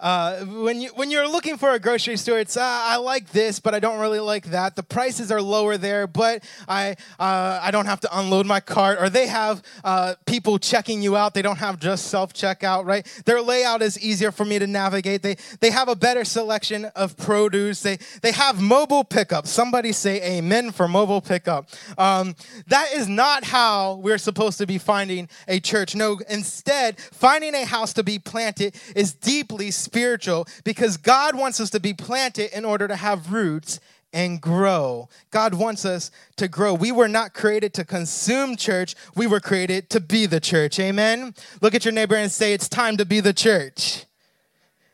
uh, 0.00 0.44
when 0.46 0.80
you 0.80 0.88
when 0.94 1.10
you're 1.10 1.28
looking 1.28 1.58
for 1.58 1.70
a 1.70 1.78
grocery 1.78 2.16
store, 2.16 2.38
it's 2.38 2.56
uh, 2.56 2.62
I 2.62 2.96
like 2.96 3.30
this, 3.30 3.60
but 3.60 3.74
I 3.74 3.80
don't 3.80 4.00
really 4.00 4.18
like 4.18 4.46
that. 4.46 4.74
The 4.74 4.82
prices 4.82 5.30
are 5.30 5.42
lower 5.42 5.76
there, 5.76 6.06
but 6.06 6.42
I 6.66 6.96
uh, 7.18 7.60
I 7.62 7.70
don't 7.70 7.86
have 7.86 8.00
to 8.00 8.18
unload 8.18 8.46
my 8.46 8.60
cart, 8.60 8.98
or 9.00 9.10
they 9.10 9.26
have 9.26 9.62
uh, 9.84 10.14
people 10.24 10.58
checking 10.58 11.02
you 11.02 11.16
out. 11.16 11.34
They 11.34 11.42
don't 11.42 11.58
have 11.58 11.78
just 11.78 12.06
self 12.06 12.32
checkout, 12.32 12.86
right? 12.86 13.06
Their 13.26 13.42
layout 13.42 13.82
is 13.82 14.02
easier 14.02 14.32
for 14.32 14.44
me 14.46 14.58
to 14.58 14.66
navigate. 14.66 15.20
They 15.22 15.36
they 15.60 15.70
have 15.70 15.88
a 15.88 15.96
better 15.96 16.24
selection 16.24 16.86
of 16.96 17.16
produce. 17.18 17.82
They 17.82 17.98
they 18.22 18.32
have 18.32 18.60
mobile 18.60 19.04
pickup. 19.04 19.46
Somebody 19.46 19.92
say 19.92 20.38
amen 20.38 20.72
for 20.72 20.88
mobile 20.88 21.20
pickup. 21.20 21.68
Um, 21.98 22.34
that 22.68 22.92
is 22.94 23.06
not 23.06 23.44
how 23.44 23.96
we're 23.96 24.18
supposed 24.18 24.56
to 24.58 24.66
be 24.66 24.78
finding 24.78 25.28
a 25.46 25.60
church. 25.60 25.94
No, 25.94 26.18
instead, 26.30 26.98
finding 26.98 27.54
a 27.54 27.66
house 27.66 27.92
to 27.94 28.02
be 28.02 28.18
planted 28.18 28.74
is 28.96 29.12
deeply 29.12 29.70
spiritual 29.90 30.46
because 30.62 30.96
God 30.96 31.34
wants 31.34 31.58
us 31.58 31.70
to 31.70 31.80
be 31.80 31.92
planted 31.92 32.56
in 32.56 32.64
order 32.64 32.86
to 32.86 32.94
have 32.94 33.32
roots 33.32 33.80
and 34.12 34.40
grow. 34.40 35.08
God 35.32 35.54
wants 35.54 35.84
us 35.84 36.12
to 36.36 36.46
grow. 36.46 36.74
We 36.74 36.92
were 36.92 37.08
not 37.08 37.34
created 37.34 37.74
to 37.74 37.84
consume 37.84 38.56
church, 38.56 38.94
we 39.16 39.26
were 39.26 39.40
created 39.40 39.90
to 39.90 40.00
be 40.00 40.26
the 40.26 40.38
church. 40.38 40.78
Amen. 40.78 41.34
Look 41.60 41.74
at 41.74 41.84
your 41.84 41.92
neighbor 41.92 42.14
and 42.14 42.30
say, 42.30 42.52
It's 42.52 42.68
time 42.68 42.96
to 42.98 43.04
be 43.04 43.18
the 43.18 43.32
church. 43.32 44.06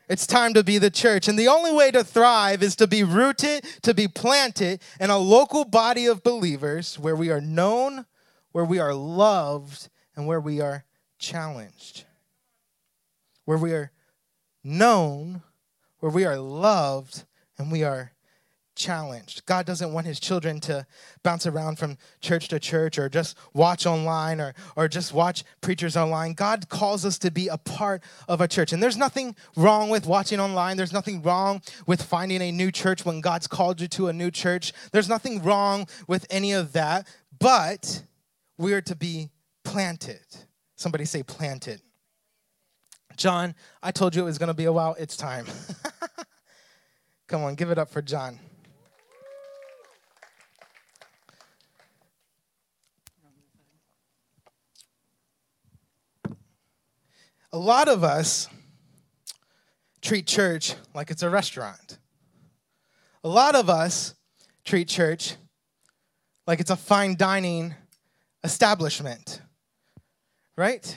It's 0.09 0.25
time 0.25 0.53
to 0.55 0.63
be 0.63 0.79
the 0.79 0.89
church. 0.89 1.27
And 1.27 1.37
the 1.37 1.49
only 1.49 1.73
way 1.73 1.91
to 1.91 2.03
thrive 2.03 2.63
is 2.63 2.75
to 2.77 2.87
be 2.87 3.03
rooted, 3.03 3.65
to 3.83 3.93
be 3.93 4.07
planted 4.07 4.81
in 4.99 5.09
a 5.09 5.17
local 5.17 5.65
body 5.65 6.07
of 6.07 6.23
believers 6.23 6.97
where 6.97 7.15
we 7.15 7.29
are 7.29 7.41
known, 7.41 8.05
where 8.51 8.65
we 8.65 8.79
are 8.79 8.93
loved, 8.93 9.89
and 10.15 10.25
where 10.25 10.39
we 10.39 10.61
are 10.61 10.85
challenged. 11.19 12.05
Where 13.43 13.57
we 13.57 13.73
are 13.73 13.91
known, 14.67 15.41
where 15.99 16.11
we 16.11 16.25
are 16.25 16.37
loved 16.37 17.23
and 17.57 17.71
we 17.71 17.83
are 17.83 18.11
challenged. 18.75 19.45
God 19.45 19.65
doesn't 19.65 19.91
want 19.91 20.05
his 20.05 20.19
children 20.19 20.59
to 20.61 20.85
bounce 21.23 21.47
around 21.47 21.79
from 21.79 21.97
church 22.21 22.47
to 22.49 22.59
church 22.59 22.97
or 22.99 23.09
just 23.09 23.35
watch 23.53 23.85
online 23.85 24.39
or, 24.39 24.53
or 24.75 24.87
just 24.87 25.13
watch 25.13 25.43
preachers 25.61 25.97
online. 25.97 26.33
God 26.33 26.69
calls 26.69 27.03
us 27.03 27.17
to 27.19 27.31
be 27.31 27.47
a 27.47 27.57
part 27.57 28.03
of 28.27 28.39
a 28.39 28.47
church. 28.47 28.71
And 28.71 28.81
there's 28.81 28.95
nothing 28.95 29.35
wrong 29.55 29.89
with 29.89 30.05
watching 30.05 30.39
online. 30.39 30.77
There's 30.77 30.93
nothing 30.93 31.23
wrong 31.23 31.61
with 31.87 32.01
finding 32.01 32.41
a 32.41 32.51
new 32.51 32.71
church 32.71 33.03
when 33.03 33.19
God's 33.19 33.47
called 33.47 33.81
you 33.81 33.87
to 33.89 34.07
a 34.07 34.13
new 34.13 34.29
church. 34.29 34.71
There's 34.91 35.09
nothing 35.09 35.41
wrong 35.41 35.87
with 36.07 36.25
any 36.29 36.53
of 36.53 36.73
that. 36.73 37.07
But 37.39 38.03
we 38.57 38.73
are 38.73 38.81
to 38.81 38.95
be 38.95 39.29
planted. 39.63 40.25
Somebody 40.75 41.05
say 41.05 41.23
planted. 41.23 41.81
John, 43.17 43.55
I 43.81 43.91
told 43.91 44.15
you 44.15 44.21
it 44.21 44.25
was 44.25 44.37
going 44.37 44.47
to 44.47 44.53
be 44.53 44.65
a 44.65 44.71
while. 44.71 44.95
It's 44.97 45.17
time. 45.17 45.45
Come 47.27 47.43
on, 47.43 47.55
give 47.55 47.71
it 47.71 47.77
up 47.77 47.89
for 47.89 48.01
John. 48.01 48.39
A 57.51 57.57
lot 57.57 57.87
of 57.87 58.03
us 58.03 58.47
treat 60.01 60.27
church 60.27 60.75
like 60.93 61.09
it's 61.09 61.23
a 61.23 61.29
restaurant. 61.29 61.97
A 63.23 63.27
lot 63.27 63.55
of 63.55 63.69
us 63.69 64.13
treat 64.63 64.87
church 64.87 65.35
like 66.45 66.59
it's 66.59 66.69
a 66.69 66.75
fine 66.75 67.15
dining 67.15 67.73
establishment, 68.43 69.41
right? 70.55 70.95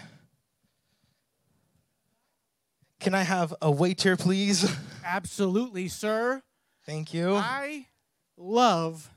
Can 3.00 3.14
I 3.14 3.22
have 3.22 3.54
a 3.62 3.70
waiter, 3.70 4.14
please? 4.14 4.70
Absolutely, 5.04 5.88
sir. 5.88 6.42
Thank 6.84 7.14
you. 7.14 7.34
I 7.34 7.86
love 8.36 9.10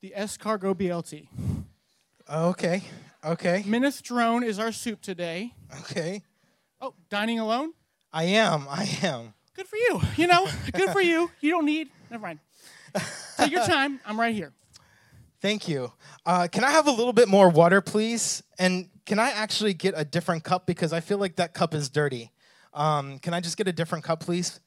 the 0.00 0.14
escargot 0.16 0.76
BLT. 0.76 1.26
Okay. 2.32 2.82
Okay. 3.24 3.64
Minestrone 3.66 4.44
is 4.44 4.60
our 4.60 4.70
soup 4.70 5.00
today. 5.00 5.52
Okay. 5.80 6.22
Oh, 6.80 6.94
dining 7.10 7.40
alone? 7.40 7.72
I 8.12 8.24
am. 8.24 8.68
I 8.70 8.88
am. 9.02 9.34
Good 9.54 9.66
for 9.66 9.76
you. 9.76 10.00
You 10.16 10.28
know, 10.28 10.46
good 10.72 10.90
for 10.90 11.00
you. 11.00 11.28
You 11.40 11.50
don't 11.50 11.64
need. 11.64 11.88
Never 12.08 12.22
mind. 12.22 12.38
Take 13.36 13.50
your 13.50 13.64
time. 13.64 13.98
I'm 14.06 14.18
right 14.18 14.34
here. 14.34 14.52
Thank 15.40 15.66
you. 15.66 15.92
Uh, 16.24 16.46
can 16.50 16.62
I 16.62 16.70
have 16.70 16.86
a 16.86 16.90
little 16.90 17.12
bit 17.12 17.28
more 17.28 17.48
water, 17.48 17.80
please? 17.80 18.42
And 18.58 18.90
can 19.06 19.20
I 19.20 19.30
actually 19.30 19.72
get 19.72 19.94
a 19.96 20.04
different 20.04 20.44
cup 20.44 20.66
because 20.66 20.92
I 20.92 21.00
feel 21.00 21.18
like 21.18 21.36
that 21.36 21.54
cup 21.54 21.72
is 21.72 21.88
dirty? 21.88 22.32
Um, 22.74 23.18
can 23.20 23.32
I 23.32 23.40
just 23.40 23.56
get 23.56 23.68
a 23.68 23.72
different 23.72 24.04
cup, 24.04 24.20
please? 24.20 24.60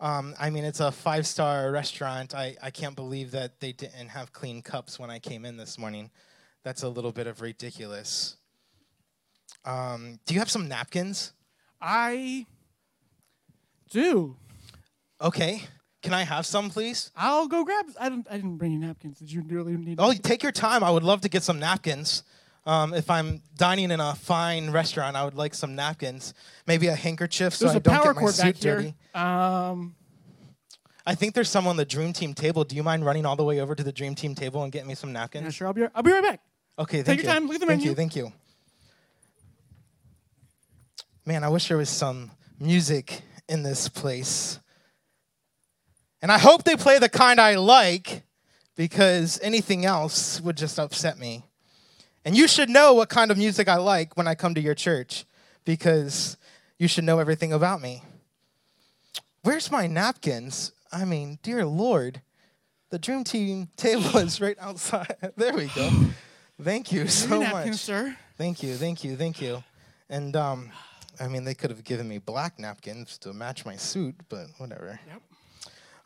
Um, 0.00 0.34
I 0.40 0.50
mean, 0.50 0.64
it's 0.64 0.80
a 0.80 0.90
five 0.90 1.26
star 1.26 1.70
restaurant. 1.70 2.34
I, 2.34 2.56
I 2.60 2.70
can't 2.70 2.96
believe 2.96 3.30
that 3.32 3.60
they 3.60 3.72
didn't 3.72 4.08
have 4.08 4.32
clean 4.32 4.62
cups 4.62 4.98
when 4.98 5.10
I 5.10 5.20
came 5.20 5.44
in 5.44 5.56
this 5.56 5.78
morning. 5.78 6.10
That's 6.64 6.82
a 6.82 6.88
little 6.88 7.12
bit 7.12 7.26
of 7.26 7.40
ridiculous. 7.40 8.36
Um, 9.64 10.18
do 10.26 10.34
you 10.34 10.40
have 10.40 10.50
some 10.50 10.66
napkins? 10.66 11.32
I 11.80 12.46
do. 13.90 14.36
Okay. 15.20 15.62
Can 16.02 16.14
I 16.14 16.22
have 16.22 16.46
some, 16.46 16.68
please? 16.68 17.12
I'll 17.16 17.46
go 17.46 17.64
grab. 17.64 17.86
I 18.00 18.08
didn't. 18.08 18.26
I 18.28 18.34
didn't 18.34 18.56
bring 18.56 18.72
you 18.72 18.78
napkins. 18.80 19.20
Did 19.20 19.30
you 19.30 19.42
really 19.42 19.76
need? 19.76 20.00
Oh, 20.00 20.12
take 20.12 20.42
your 20.42 20.50
time. 20.50 20.82
I 20.82 20.90
would 20.90 21.04
love 21.04 21.20
to 21.20 21.28
get 21.28 21.44
some 21.44 21.60
napkins. 21.60 22.24
Um, 22.64 22.94
if 22.94 23.10
I'm 23.10 23.42
dining 23.56 23.90
in 23.90 23.98
a 23.98 24.14
fine 24.14 24.70
restaurant, 24.70 25.16
I 25.16 25.24
would 25.24 25.34
like 25.34 25.54
some 25.54 25.74
napkins, 25.74 26.32
maybe 26.66 26.86
a 26.86 26.94
handkerchief, 26.94 27.54
so 27.54 27.66
There's 27.66 27.76
I 27.76 27.78
don't 27.80 28.14
get 28.14 28.22
my 28.22 28.30
suit 28.30 28.60
dirty. 28.60 28.94
Um, 29.14 29.96
I 31.04 31.16
think 31.16 31.34
there's 31.34 31.48
some 31.48 31.66
on 31.66 31.76
the 31.76 31.84
Dream 31.84 32.12
Team 32.12 32.34
table. 32.34 32.62
Do 32.62 32.76
you 32.76 32.84
mind 32.84 33.04
running 33.04 33.26
all 33.26 33.34
the 33.34 33.42
way 33.42 33.60
over 33.60 33.74
to 33.74 33.82
the 33.82 33.90
Dream 33.90 34.14
Team 34.14 34.36
table 34.36 34.62
and 34.62 34.70
getting 34.70 34.86
me 34.86 34.94
some 34.94 35.12
napkins? 35.12 35.44
yeah, 35.44 35.50
sure. 35.50 35.66
I'll 35.66 35.72
be. 35.72 35.86
I'll 35.94 36.02
be 36.02 36.12
right 36.12 36.22
back. 36.22 36.40
Okay, 36.78 37.02
thank 37.02 37.20
your 37.20 37.28
you. 37.28 37.32
time, 37.34 37.46
look 37.46 37.56
at 37.56 37.60
the 37.60 37.66
thank 37.66 37.80
menu. 37.80 37.90
you, 37.90 37.96
thank 37.96 38.16
you. 38.16 38.32
Man, 41.26 41.44
I 41.44 41.48
wish 41.48 41.68
there 41.68 41.76
was 41.76 41.88
some 41.90 42.30
music 42.58 43.22
in 43.48 43.62
this 43.62 43.88
place. 43.88 44.58
And 46.22 46.30
I 46.30 46.38
hope 46.38 46.62
they 46.64 46.76
play 46.76 46.98
the 46.98 47.08
kind 47.08 47.40
I 47.40 47.56
like 47.56 48.22
because 48.76 49.40
anything 49.42 49.84
else 49.84 50.40
would 50.40 50.56
just 50.56 50.78
upset 50.78 51.18
me. 51.18 51.44
And 52.24 52.36
you 52.36 52.46
should 52.46 52.70
know 52.70 52.94
what 52.94 53.08
kind 53.08 53.30
of 53.30 53.38
music 53.38 53.68
I 53.68 53.76
like 53.76 54.16
when 54.16 54.28
I 54.28 54.34
come 54.34 54.54
to 54.54 54.60
your 54.60 54.74
church 54.74 55.24
because 55.64 56.36
you 56.78 56.88
should 56.88 57.04
know 57.04 57.18
everything 57.18 57.52
about 57.52 57.80
me. 57.80 58.02
Where's 59.42 59.70
my 59.70 59.86
napkins? 59.86 60.72
I 60.92 61.04
mean, 61.04 61.38
dear 61.42 61.64
Lord, 61.64 62.20
the 62.90 62.98
Dream 62.98 63.24
Team 63.24 63.68
table 63.76 64.18
is 64.18 64.40
right 64.40 64.56
outside. 64.60 65.16
There 65.36 65.54
we 65.54 65.66
go. 65.66 65.90
Thank 66.60 66.92
you 66.92 67.08
so 67.08 67.40
napkins, 67.40 67.66
much. 67.66 67.80
sir. 67.80 68.16
Thank 68.38 68.62
you, 68.62 68.74
thank 68.76 69.02
you, 69.02 69.16
thank 69.16 69.40
you. 69.40 69.64
And 70.08 70.36
um, 70.36 70.70
I 71.18 71.26
mean, 71.26 71.44
they 71.44 71.54
could 71.54 71.70
have 71.70 71.82
given 71.82 72.06
me 72.06 72.18
black 72.18 72.58
napkins 72.58 73.18
to 73.18 73.32
match 73.32 73.64
my 73.64 73.76
suit, 73.76 74.14
but 74.28 74.46
whatever. 74.58 75.00
Yep. 75.06 75.22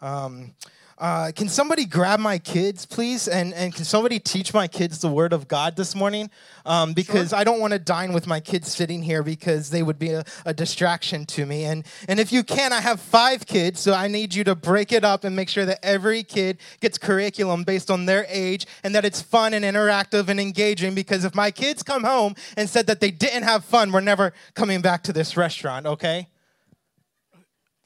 Um, 0.01 0.55
uh, 0.99 1.31
can 1.37 1.49
somebody 1.49 1.85
grab 1.85 2.21
my 2.21 2.39
kids, 2.39 2.87
please? 2.87 3.29
And, 3.29 3.53
and 3.53 3.75
can 3.75 3.85
somebody 3.85 4.19
teach 4.19 4.55
my 4.55 4.67
kids 4.67 5.01
the 5.01 5.11
word 5.11 5.35
of 5.35 5.47
God 5.47 5.77
this 5.77 5.95
morning? 5.95 6.31
Um, 6.65 6.95
because 6.95 7.35
I 7.35 7.45
don't 7.45 7.61
want 7.61 7.75
to 7.75 7.79
dine 7.79 8.15
with 8.15 8.27
my 8.27 8.41
kids 8.41 8.73
sitting 8.75 9.03
here 9.03 9.23
because 9.23 9.69
they 9.69 9.83
would 9.83 9.99
be 9.99 10.11
a, 10.11 10.25
a 10.47 10.55
distraction 10.55 11.27
to 11.27 11.45
me. 11.45 11.65
And, 11.65 11.85
and 12.09 12.19
if 12.19 12.33
you 12.33 12.43
can, 12.43 12.73
I 12.73 12.81
have 12.81 12.99
five 12.99 13.47
kids, 13.47 13.81
so 13.81 13.93
I 13.93 14.09
need 14.09 14.35
you 14.35 14.43
to 14.45 14.55
break 14.55 14.91
it 14.91 15.05
up 15.05 15.25
and 15.25 15.37
make 15.37 15.51
sure 15.51 15.67
that 15.67 15.85
every 15.85 16.23
kid 16.23 16.59
gets 16.81 16.97
curriculum 16.97 17.65
based 17.65 17.91
on 17.91 18.07
their 18.07 18.25
age 18.31 18.67
and 18.83 18.95
that 18.95 19.05
it's 19.05 19.21
fun 19.21 19.53
and 19.53 19.65
interactive 19.65 20.29
and 20.29 20.41
engaging. 20.41 20.95
Because 20.95 21.25
if 21.25 21.35
my 21.35 21.51
kids 21.51 21.83
come 21.83 22.05
home 22.05 22.35
and 22.57 22.71
said 22.71 22.87
that 22.87 23.01
they 23.01 23.11
didn't 23.11 23.43
have 23.43 23.65
fun, 23.65 23.93
we're 23.93 24.01
never 24.01 24.33
coming 24.55 24.81
back 24.81 25.03
to 25.03 25.13
this 25.13 25.37
restaurant, 25.37 25.85
okay? 25.85 26.29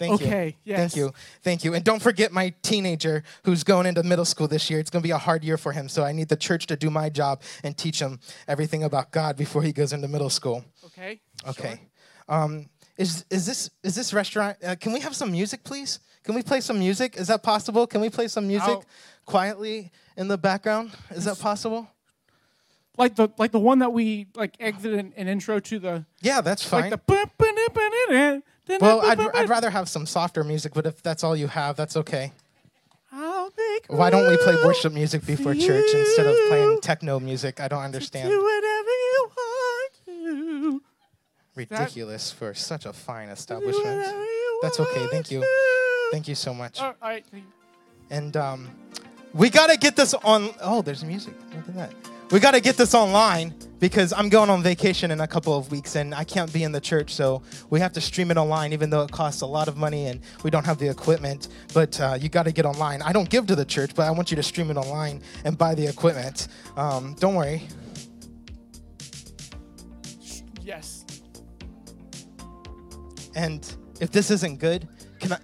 Thank 0.01 0.15
Okay, 0.15 0.47
you. 0.65 0.73
yes. 0.73 0.79
Thank 0.79 0.97
you. 0.97 1.13
Thank 1.43 1.63
you. 1.65 1.75
And 1.75 1.85
don't 1.85 2.01
forget 2.01 2.33
my 2.33 2.55
teenager 2.63 3.23
who's 3.45 3.63
going 3.65 3.85
into 3.85 4.03
middle 4.03 4.25
school 4.25 4.49
this 4.49 4.71
year. 4.71 4.81
It's 4.81 4.89
going 4.89 5.03
to 5.03 5.07
be 5.07 5.11
a 5.11 5.19
hard 5.19 5.45
year 5.45 5.59
for 5.59 5.73
him. 5.73 5.91
So 5.91 6.03
I 6.05 6.13
need 6.13 6.29
the 6.31 6.37
church 6.39 6.65
to 6.69 6.77
do 6.77 6.89
my 6.91 7.11
job 7.11 7.43
and 7.63 7.77
teach 7.77 8.01
him 8.01 8.19
everything 8.49 8.83
about 8.83 9.11
God 9.11 9.37
before 9.37 9.63
he 9.63 9.73
goes 9.75 9.93
into 9.93 10.09
middle 10.09 10.31
school. 10.31 10.65
Okay. 10.87 11.21
Okay. 11.47 11.83
Um, 12.31 12.71
is, 12.97 13.27
is, 13.29 13.45
this, 13.45 13.69
is 13.85 13.95
this 13.95 14.15
restaurant, 14.15 14.57
uh, 14.65 14.75
can 14.81 14.95
we 14.95 15.01
have 15.01 15.15
some 15.15 15.31
music, 15.33 15.65
please? 15.65 16.01
Can 16.25 16.35
we 16.35 16.43
play 16.43 16.63
some 16.63 16.79
music? 16.79 17.17
Is 17.19 17.27
that 17.29 17.43
possible? 17.43 17.87
Can 17.87 18.01
we 18.01 18.09
play 18.09 18.29
some 18.29 18.47
music 18.49 18.69
I'll- 18.69 18.85
quietly 19.27 19.91
in 20.17 20.29
the 20.29 20.39
background? 20.39 20.93
Is 21.11 21.27
that 21.27 21.39
possible? 21.39 21.87
Like 22.97 23.17
the 23.17 23.29
like 23.39 23.53
the 23.53 23.61
one 23.61 23.79
that 23.79 23.93
we 23.93 24.27
like 24.35 24.57
exit 24.61 24.93
an, 24.93 25.13
an 25.17 25.29
intro 25.29 25.61
to 25.61 25.79
the 25.79 26.05
Yeah, 26.23 26.41
that's 26.41 26.65
fine. 26.65 26.91
like 26.91 27.07
the. 27.07 28.43
Well, 28.81 29.01
I'd, 29.03 29.21
I'd 29.35 29.49
rather 29.49 29.71
have 29.71 29.89
some 29.89 30.07
softer 30.07 30.45
music, 30.45 30.73
but 30.75 30.87
if 30.87 31.03
that's 31.03 31.25
all 31.25 31.37
you 31.37 31.49
have, 31.49 31.77
that's 31.77 31.97
okay. 31.97 32.33
I'll 33.13 33.51
make 33.57 33.87
Why 33.89 34.11
don't 34.11 34.29
we 34.29 34.37
play 34.37 34.55
worship 34.65 34.93
music 34.93 35.27
before 35.27 35.55
church 35.55 35.93
instead 35.93 36.27
of 36.27 36.37
playing 36.49 36.81
techno 36.81 37.19
music? 37.19 37.61
I 37.61 37.69
don't 37.69 37.83
understand. 37.83 38.29
Do 38.29 38.41
whatever 38.41 38.89
you 38.89 39.31
want 39.37 39.93
to. 40.07 40.83
Ridiculous 41.57 42.31
for 42.31 42.55
such 42.55 42.87
a 42.87 42.93
fine 42.93 43.29
establishment. 43.29 44.15
That's 44.63 44.79
okay. 44.79 45.07
Thank 45.11 45.31
you. 45.31 45.45
Thank 46.13 46.29
you 46.29 46.35
so 46.35 46.55
much. 46.55 46.81
All 46.81 46.95
right. 47.03 47.25
And 48.11 48.37
um, 48.37 48.69
we 49.35 49.51
got 49.51 49.71
to 49.71 49.77
get 49.77 49.97
this 49.97 50.15
on. 50.15 50.51
Oh, 50.61 50.83
there's 50.83 51.05
music. 51.05 51.35
Look 51.55 51.69
at 51.69 51.75
that. 51.75 51.93
We 52.31 52.39
got 52.39 52.53
to 52.53 52.61
get 52.61 52.77
this 52.77 52.95
online 52.95 53.53
because 53.81 54.13
I'm 54.13 54.29
going 54.29 54.51
on 54.51 54.63
vacation 54.63 55.11
in 55.11 55.21
a 55.21 55.27
couple 55.27 55.57
of 55.57 55.73
weeks 55.73 55.97
and 55.97 56.15
I 56.15 56.23
can't 56.23 56.53
be 56.53 56.63
in 56.63 56.71
the 56.71 56.81
church. 56.81 57.13
So 57.13 57.43
we 57.71 57.81
have 57.81 57.93
to 57.95 58.01
stream 58.01 58.31
it 58.31 58.37
online, 58.37 58.73
even 58.73 58.89
though 58.89 59.03
it 59.03 59.11
costs 59.11 59.43
a 59.43 59.47
lot 59.47 59.67
of 59.67 59.77
money 59.77 60.07
and 60.07 60.21
we 60.45 60.51
don't 60.51 60.65
have 60.65 60.79
the 60.79 60.89
equipment. 60.89 61.49
But 61.75 62.01
uh, 62.01 62.17
you 62.21 62.29
got 62.29 62.45
to 62.45 62.53
get 62.53 62.67
online. 62.67 63.03
I 63.03 63.13
don't 63.13 63.29
give 63.29 63.47
to 63.49 63.57
the 63.57 63.65
church, 63.65 63.97
but 63.97 64.07
I 64.07 64.13
want 64.13 64.31
you 64.31 64.37
to 64.37 64.45
stream 64.45 64.71
it 64.71 64.77
online 64.77 65.23
and 65.45 65.59
buy 65.59 65.75
the 65.75 65.85
equipment. 65.89 66.47
Um, 66.77 67.17
don't 67.19 67.35
worry. 67.35 67.67
Yes. 70.63 71.05
And 73.35 73.75
if 74.01 74.13
this 74.13 74.31
isn't 74.31 74.61
good, 74.61 74.87
can 75.19 75.33
I? 75.33 75.39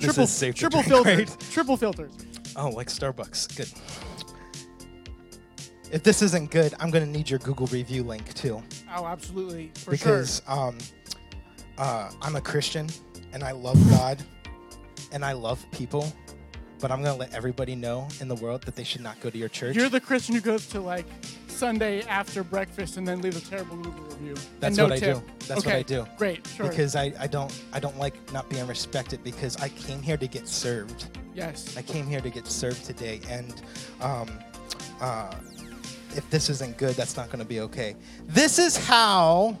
Triple 0.00 0.24
is 0.24 0.30
safe 0.30 0.54
triple 0.54 0.82
drink, 0.82 0.92
filters. 1.04 1.30
right? 1.30 1.40
Triple 1.50 1.76
filters. 1.76 2.12
Oh, 2.56 2.68
like 2.70 2.88
Starbucks. 2.88 3.56
Good. 3.56 3.68
If 5.92 6.02
this 6.04 6.22
isn't 6.22 6.50
good, 6.50 6.74
I'm 6.78 6.90
gonna 6.90 7.06
need 7.06 7.28
your 7.28 7.40
Google 7.40 7.66
review 7.66 8.02
link 8.04 8.32
too, 8.34 8.62
Oh, 8.94 9.06
absolutely. 9.06 9.72
For 9.74 9.90
because 9.90 10.42
um, 10.46 10.78
uh, 11.78 12.10
I'm 12.22 12.36
a 12.36 12.40
Christian 12.40 12.88
and 13.32 13.42
I 13.42 13.50
love 13.52 13.78
God 13.90 14.22
and 15.12 15.24
I 15.24 15.32
love 15.32 15.64
people, 15.72 16.12
but 16.80 16.92
I'm 16.92 17.02
gonna 17.02 17.18
let 17.18 17.34
everybody 17.34 17.74
know 17.74 18.06
in 18.20 18.28
the 18.28 18.36
world 18.36 18.62
that 18.64 18.76
they 18.76 18.84
should 18.84 19.00
not 19.00 19.18
go 19.20 19.30
to 19.30 19.38
your 19.38 19.48
church. 19.48 19.74
You're 19.74 19.88
the 19.88 20.00
Christian 20.00 20.34
who 20.36 20.40
goes 20.40 20.66
to 20.68 20.80
like 20.80 21.06
Sunday 21.60 22.00
after 22.04 22.42
breakfast 22.42 22.96
and 22.96 23.06
then 23.06 23.20
leave 23.20 23.36
a 23.36 23.40
terrible 23.40 23.76
movie 23.76 24.00
review. 24.08 24.34
That's 24.60 24.78
no 24.78 24.84
what 24.84 24.94
I 24.94 24.98
do. 24.98 25.22
That's 25.40 25.60
okay. 25.60 25.70
what 25.70 25.76
I 25.76 25.82
do. 25.82 26.06
Great. 26.16 26.46
Sure. 26.46 26.66
because 26.66 26.96
I, 26.96 27.12
I 27.20 27.26
don't 27.26 27.52
I 27.74 27.78
don't 27.78 27.98
like 27.98 28.14
not 28.32 28.48
being 28.48 28.66
respected 28.66 29.22
because 29.22 29.58
I 29.58 29.68
came 29.68 30.00
here 30.00 30.16
to 30.16 30.26
get 30.26 30.48
served. 30.48 31.18
yes. 31.34 31.76
I 31.76 31.82
came 31.82 32.06
here 32.06 32.22
to 32.22 32.30
get 32.30 32.46
served 32.46 32.86
today, 32.86 33.20
and 33.28 33.60
um, 34.00 34.30
uh, 35.02 35.34
if 36.16 36.28
this 36.30 36.48
isn't 36.48 36.78
good, 36.78 36.94
that's 36.94 37.18
not 37.18 37.26
going 37.26 37.40
to 37.40 37.44
be 37.44 37.60
okay. 37.60 37.94
This 38.24 38.58
is 38.58 38.78
how 38.78 39.58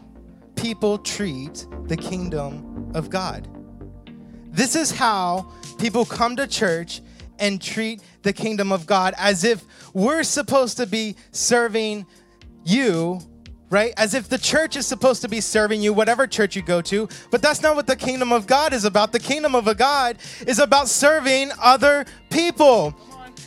people 0.56 0.96
treat 0.96 1.66
the 1.84 1.98
kingdom 1.98 2.90
of 2.94 3.10
God. 3.10 3.46
This 4.52 4.74
is 4.74 4.90
how 4.90 5.52
people 5.78 6.06
come 6.06 6.34
to 6.36 6.46
church 6.46 7.02
and 7.40 7.60
treat 7.60 8.02
the 8.22 8.32
kingdom 8.32 8.70
of 8.70 8.86
God 8.86 9.14
as 9.16 9.44
if 9.44 9.64
we're 9.94 10.22
supposed 10.22 10.76
to 10.76 10.86
be 10.86 11.16
serving 11.32 12.06
you, 12.64 13.20
right? 13.70 13.92
As 13.96 14.14
if 14.14 14.28
the 14.28 14.38
church 14.38 14.76
is 14.76 14.86
supposed 14.86 15.22
to 15.22 15.28
be 15.28 15.40
serving 15.40 15.80
you, 15.80 15.92
whatever 15.92 16.26
church 16.26 16.54
you 16.54 16.62
go 16.62 16.80
to. 16.82 17.08
But 17.30 17.42
that's 17.42 17.62
not 17.62 17.76
what 17.76 17.86
the 17.86 17.96
kingdom 17.96 18.32
of 18.32 18.46
God 18.46 18.72
is 18.72 18.84
about. 18.84 19.12
The 19.12 19.18
kingdom 19.18 19.54
of 19.54 19.66
a 19.66 19.74
God 19.74 20.18
is 20.46 20.58
about 20.58 20.88
serving 20.88 21.50
other 21.60 22.04
people. 22.28 22.94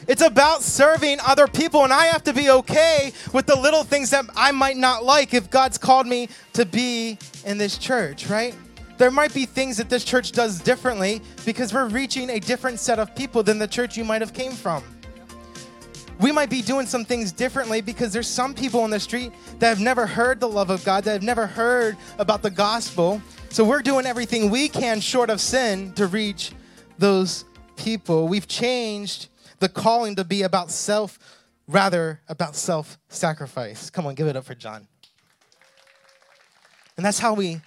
It's 0.07 0.21
about 0.21 0.63
serving 0.63 1.19
other 1.25 1.47
people, 1.47 1.83
and 1.83 1.93
I 1.93 2.07
have 2.07 2.23
to 2.25 2.33
be 2.33 2.49
okay 2.49 3.13
with 3.31 3.45
the 3.45 3.55
little 3.55 3.83
things 3.83 4.09
that 4.09 4.25
I 4.35 4.51
might 4.51 4.75
not 4.75 5.05
like 5.05 5.33
if 5.33 5.49
God's 5.49 5.77
called 5.77 6.07
me 6.07 6.27
to 6.53 6.65
be 6.65 7.17
in 7.45 7.57
this 7.57 7.77
church, 7.77 8.27
right? 8.27 8.53
There 8.97 9.11
might 9.11 9.33
be 9.33 9.45
things 9.45 9.77
that 9.77 9.89
this 9.89 10.03
church 10.03 10.31
does 10.31 10.59
differently 10.59 11.21
because 11.45 11.73
we're 11.73 11.87
reaching 11.87 12.29
a 12.29 12.39
different 12.39 12.79
set 12.79 12.99
of 12.99 13.15
people 13.15 13.43
than 13.43 13.57
the 13.57 13.67
church 13.67 13.97
you 13.97 14.03
might 14.03 14.21
have 14.21 14.33
came 14.33 14.51
from 14.51 14.83
we 16.19 16.31
might 16.31 16.49
be 16.49 16.61
doing 16.61 16.85
some 16.85 17.03
things 17.03 17.31
differently 17.31 17.81
because 17.81 18.13
there's 18.13 18.27
some 18.27 18.53
people 18.53 18.81
on 18.81 18.89
the 18.89 18.99
street 18.99 19.31
that 19.59 19.69
have 19.69 19.79
never 19.79 20.05
heard 20.05 20.39
the 20.39 20.47
love 20.47 20.69
of 20.69 20.83
God, 20.85 21.03
that 21.03 21.11
have 21.11 21.23
never 21.23 21.45
heard 21.45 21.97
about 22.17 22.41
the 22.41 22.49
gospel. 22.49 23.21
So 23.49 23.63
we're 23.63 23.81
doing 23.81 24.05
everything 24.05 24.49
we 24.49 24.69
can 24.69 25.01
short 25.01 25.29
of 25.29 25.41
sin 25.41 25.91
to 25.93 26.07
reach 26.07 26.53
those 26.97 27.45
people. 27.75 28.27
We've 28.27 28.47
changed 28.47 29.27
the 29.59 29.69
calling 29.69 30.15
to 30.15 30.23
be 30.23 30.43
about 30.43 30.71
self 30.71 31.19
rather 31.67 32.21
about 32.29 32.55
self 32.55 32.97
sacrifice. 33.09 33.89
Come 33.89 34.05
on, 34.05 34.15
give 34.15 34.27
it 34.27 34.35
up 34.35 34.45
for 34.45 34.55
John. 34.55 34.87
And 36.95 37.05
that's 37.05 37.19
how 37.19 37.33
we 37.33 37.59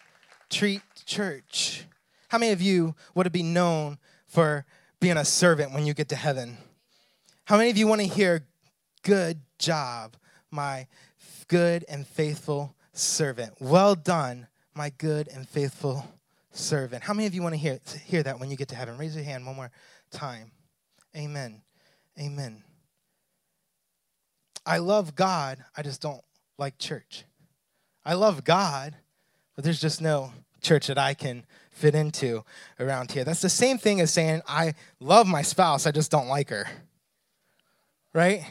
treat 0.51 0.83
church. 1.05 1.85
How 2.29 2.39
many 2.39 2.53
of 2.53 2.61
you 2.61 2.95
would 3.15 3.31
be 3.33 3.43
known 3.43 3.99
for 4.27 4.65
being 5.01 5.17
a 5.17 5.25
servant 5.25 5.73
when 5.73 5.87
you 5.87 5.95
get 5.95 6.09
to 6.11 6.17
heaven? 6.17 6.59
How 7.45 7.57
many 7.57 7.71
of 7.71 7.77
you 7.77 7.87
want 7.87 8.01
to 8.01 8.07
hear, 8.07 8.47
good 9.03 9.41
job, 9.59 10.17
my 10.51 10.87
good 11.49 11.85
and 11.89 12.07
faithful 12.07 12.75
servant? 12.93 13.55
Well 13.61 13.95
done, 13.95 14.49
my 14.75 14.91
good 14.91 15.29
and 15.29 15.49
faithful 15.49 16.05
servant. 16.51 17.05
How 17.05 17.15
many 17.15 17.27
of 17.27 17.35
you 17.35 17.43
want 17.43 17.55
to 17.55 17.61
hear, 17.61 17.79
hear 18.05 18.23
that 18.23 18.41
when 18.41 18.51
you 18.51 18.57
get 18.57 18.69
to 18.69 18.75
heaven? 18.75 18.99
Raise 18.99 19.15
your 19.15 19.25
hand 19.25 19.47
one 19.47 19.57
more 19.57 19.71
time. 20.11 20.51
Amen. 21.17 21.63
Amen. 22.19 22.63
I 24.65 24.79
love 24.79 25.15
God, 25.15 25.65
I 25.77 25.83
just 25.83 26.03
don't 26.03 26.23
like 26.59 26.79
church. 26.79 27.25
I 28.05 28.15
love 28.15 28.43
God, 28.43 28.97
but 29.57 29.65
there's 29.65 29.81
just 29.81 30.01
no 30.01 30.33
church 30.63 30.87
that 30.87 30.99
I 30.99 31.15
can 31.15 31.45
fit 31.71 31.95
into 31.95 32.45
around 32.79 33.11
here. 33.11 33.25
That's 33.25 33.43
the 33.43 33.49
same 33.49 33.79
thing 33.79 34.01
as 34.01 34.13
saying, 34.13 34.43
I 34.47 34.75
love 35.01 35.27
my 35.27 35.43
spouse, 35.43 35.87
I 35.87 35.91
just 35.91 36.11
don't 36.11 36.29
like 36.29 36.51
her 36.51 36.67
right? 38.17 38.47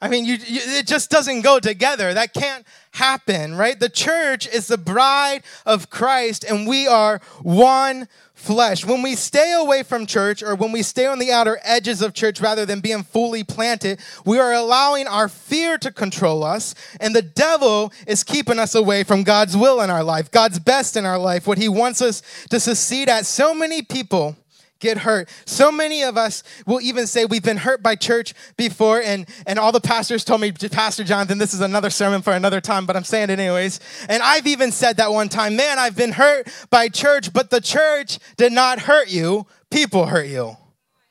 I 0.00 0.08
mean, 0.08 0.24
you, 0.26 0.34
you, 0.34 0.60
it 0.62 0.86
just 0.86 1.10
doesn't 1.10 1.40
go 1.40 1.58
together. 1.58 2.14
That 2.14 2.32
can't 2.32 2.64
happen, 2.92 3.56
right? 3.56 3.78
The 3.78 3.88
church 3.88 4.46
is 4.46 4.68
the 4.68 4.78
bride 4.78 5.42
of 5.64 5.90
Christ, 5.90 6.44
and 6.44 6.68
we 6.68 6.86
are 6.86 7.20
one 7.42 8.06
flesh. 8.36 8.84
When 8.84 9.02
we 9.02 9.16
stay 9.16 9.54
away 9.58 9.82
from 9.82 10.06
church, 10.06 10.42
or 10.42 10.54
when 10.54 10.70
we 10.70 10.82
stay 10.82 11.06
on 11.06 11.18
the 11.18 11.32
outer 11.32 11.58
edges 11.64 12.02
of 12.02 12.14
church 12.14 12.40
rather 12.40 12.64
than 12.64 12.80
being 12.80 13.02
fully 13.02 13.42
planted, 13.42 13.98
we 14.24 14.38
are 14.38 14.52
allowing 14.52 15.08
our 15.08 15.28
fear 15.28 15.78
to 15.78 15.90
control 15.90 16.44
us, 16.44 16.74
and 17.00 17.16
the 17.16 17.22
devil 17.22 17.92
is 18.06 18.22
keeping 18.22 18.58
us 18.58 18.74
away 18.74 19.02
from 19.02 19.24
God's 19.24 19.56
will 19.56 19.80
in 19.80 19.90
our 19.90 20.04
life, 20.04 20.30
God's 20.30 20.58
best 20.58 20.96
in 20.96 21.04
our 21.04 21.18
life, 21.18 21.46
what 21.46 21.58
He 21.58 21.68
wants 21.68 22.00
us 22.02 22.22
to 22.50 22.60
succeed 22.60 23.08
at. 23.08 23.26
So 23.26 23.54
many 23.54 23.82
people 23.82 24.36
get 24.78 24.98
hurt. 24.98 25.28
So 25.44 25.72
many 25.72 26.02
of 26.02 26.16
us 26.16 26.42
will 26.66 26.80
even 26.80 27.06
say 27.06 27.24
we've 27.24 27.42
been 27.42 27.56
hurt 27.56 27.82
by 27.82 27.94
church 27.94 28.34
before, 28.56 29.00
and, 29.00 29.26
and 29.46 29.58
all 29.58 29.72
the 29.72 29.80
pastors 29.80 30.24
told 30.24 30.40
me, 30.40 30.52
Pastor 30.52 31.04
Jonathan, 31.04 31.38
this 31.38 31.54
is 31.54 31.60
another 31.60 31.90
sermon 31.90 32.22
for 32.22 32.32
another 32.32 32.60
time, 32.60 32.86
but 32.86 32.96
I'm 32.96 33.04
saying 33.04 33.30
it 33.30 33.38
anyways. 33.38 33.80
And 34.08 34.22
I've 34.22 34.46
even 34.46 34.72
said 34.72 34.98
that 34.98 35.12
one 35.12 35.28
time, 35.28 35.56
man, 35.56 35.78
I've 35.78 35.96
been 35.96 36.12
hurt 36.12 36.48
by 36.70 36.88
church, 36.88 37.32
but 37.32 37.50
the 37.50 37.60
church 37.60 38.18
did 38.36 38.52
not 38.52 38.80
hurt 38.80 39.08
you, 39.08 39.46
people 39.70 40.06
hurt 40.06 40.28
you, 40.28 40.56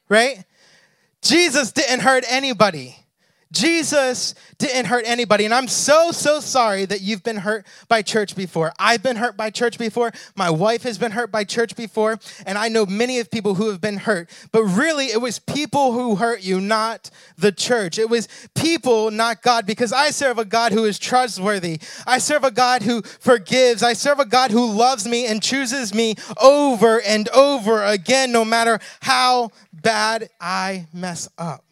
right? 0.10 0.44
Jesus 1.22 1.72
didn't 1.72 2.02
hurt 2.02 2.24
anybody. 2.28 2.98
Jesus 3.56 4.36
didn't 4.58 4.86
hurt 4.86 5.06
anybody. 5.08 5.46
And 5.46 5.54
I'm 5.54 5.68
so, 5.68 6.12
so 6.12 6.40
sorry 6.40 6.86
that 6.86 7.02
you've 7.02 7.24
been 7.24 7.38
hurt 7.38 7.66
by 7.88 8.02
church 8.02 8.36
before. 8.36 8.74
I've 8.78 9.02
been 9.02 9.16
hurt 9.16 9.38
by 9.38 9.50
church 9.50 9.80
before. 9.80 10.12
My 10.36 10.50
wife 10.50 10.84
has 10.84 10.98
been 10.98 11.12
hurt 11.12 11.32
by 11.32 11.46
church 11.46 11.76
before. 11.76 12.20
And 12.46 12.58
I 12.58 12.68
know 12.68 12.86
many 12.86 13.20
of 13.20 13.32
people 13.32 13.56
who 13.56 13.70
have 13.70 13.82
been 13.82 13.98
hurt. 13.98 14.30
But 14.52 14.64
really, 14.64 15.06
it 15.06 15.22
was 15.22 15.40
people 15.40 15.94
who 15.94 16.16
hurt 16.16 16.44
you, 16.44 16.60
not 16.62 17.10
the 17.38 17.52
church. 17.52 17.98
It 17.98 18.10
was 18.10 18.28
people, 18.54 19.10
not 19.10 19.42
God, 19.42 19.66
because 19.66 19.94
I 19.94 20.12
serve 20.12 20.38
a 20.38 20.46
God 20.46 20.72
who 20.72 20.86
is 20.86 21.00
trustworthy. 21.00 21.80
I 22.06 22.18
serve 22.18 22.44
a 22.44 22.52
God 22.52 22.84
who 22.84 23.02
forgives. 23.02 23.82
I 23.82 23.94
serve 23.94 24.20
a 24.20 24.26
God 24.26 24.52
who 24.52 24.72
loves 24.72 25.08
me 25.08 25.26
and 25.26 25.42
chooses 25.42 25.94
me 25.94 26.16
over 26.42 27.02
and 27.02 27.30
over 27.30 27.84
again, 27.84 28.32
no 28.32 28.44
matter 28.46 28.80
how 29.02 29.52
bad 29.74 30.30
I 30.40 30.88
mess 30.94 31.30
up. 31.38 31.65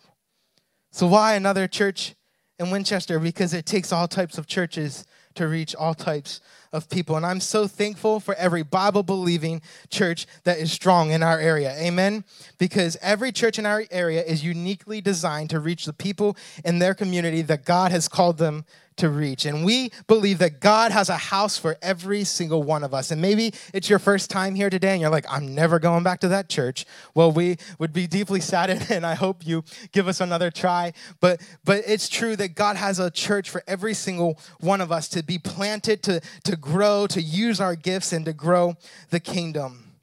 So, 0.93 1.07
why 1.07 1.33
another 1.33 1.67
church 1.67 2.13
in 2.59 2.69
Winchester? 2.69 3.17
Because 3.17 3.51
it 3.55 3.65
takes 3.65 3.91
all 3.91 4.07
types 4.07 4.37
of 4.37 4.45
churches 4.45 5.07
to 5.33 5.47
reach 5.47 5.75
all 5.75 5.95
types 5.95 6.39
of 6.71 6.87
people. 6.87 7.17
And 7.17 7.25
I'm 7.25 7.39
so 7.39 7.65
thankful 7.65 8.19
for 8.19 8.35
every 8.35 8.61
Bible 8.61 9.01
believing 9.01 9.63
church 9.89 10.27
that 10.43 10.59
is 10.59 10.71
strong 10.71 11.09
in 11.09 11.23
our 11.23 11.39
area. 11.39 11.75
Amen. 11.79 12.23
Because 12.59 12.95
every 13.01 13.31
church 13.31 13.57
in 13.57 13.65
our 13.65 13.85
area 13.89 14.23
is 14.23 14.43
uniquely 14.45 15.01
designed 15.01 15.49
to 15.49 15.59
reach 15.59 15.85
the 15.85 15.93
people 15.93 16.37
in 16.63 16.77
their 16.77 16.93
community 16.93 17.41
that 17.41 17.65
God 17.65 17.91
has 17.91 18.07
called 18.07 18.37
them 18.37 18.63
to 18.97 19.09
reach. 19.09 19.45
And 19.45 19.65
we 19.65 19.91
believe 20.07 20.39
that 20.39 20.59
God 20.59 20.91
has 20.91 21.09
a 21.09 21.17
house 21.17 21.57
for 21.57 21.77
every 21.81 22.23
single 22.23 22.63
one 22.63 22.83
of 22.83 22.93
us. 22.93 23.11
And 23.11 23.21
maybe 23.21 23.53
it's 23.73 23.89
your 23.89 23.99
first 23.99 24.29
time 24.29 24.55
here 24.55 24.69
today 24.69 24.91
and 24.91 25.01
you're 25.01 25.09
like, 25.09 25.25
I'm 25.29 25.55
never 25.55 25.79
going 25.79 26.03
back 26.03 26.19
to 26.21 26.27
that 26.29 26.49
church. 26.49 26.85
Well, 27.13 27.31
we 27.31 27.57
would 27.79 27.93
be 27.93 28.07
deeply 28.07 28.39
saddened 28.53 28.87
and 28.89 29.05
I 29.05 29.15
hope 29.15 29.45
you 29.45 29.63
give 29.91 30.07
us 30.07 30.21
another 30.21 30.51
try. 30.51 30.93
But 31.19 31.41
but 31.63 31.83
it's 31.87 32.09
true 32.09 32.35
that 32.35 32.55
God 32.55 32.75
has 32.75 32.99
a 32.99 33.09
church 33.09 33.49
for 33.49 33.63
every 33.67 33.93
single 33.93 34.39
one 34.59 34.81
of 34.81 34.91
us 34.91 35.07
to 35.09 35.23
be 35.23 35.39
planted, 35.39 36.03
to, 36.03 36.21
to 36.43 36.55
grow, 36.55 37.07
to 37.07 37.21
use 37.21 37.59
our 37.59 37.75
gifts 37.75 38.13
and 38.13 38.25
to 38.25 38.33
grow 38.33 38.75
the 39.09 39.19
kingdom. 39.19 39.93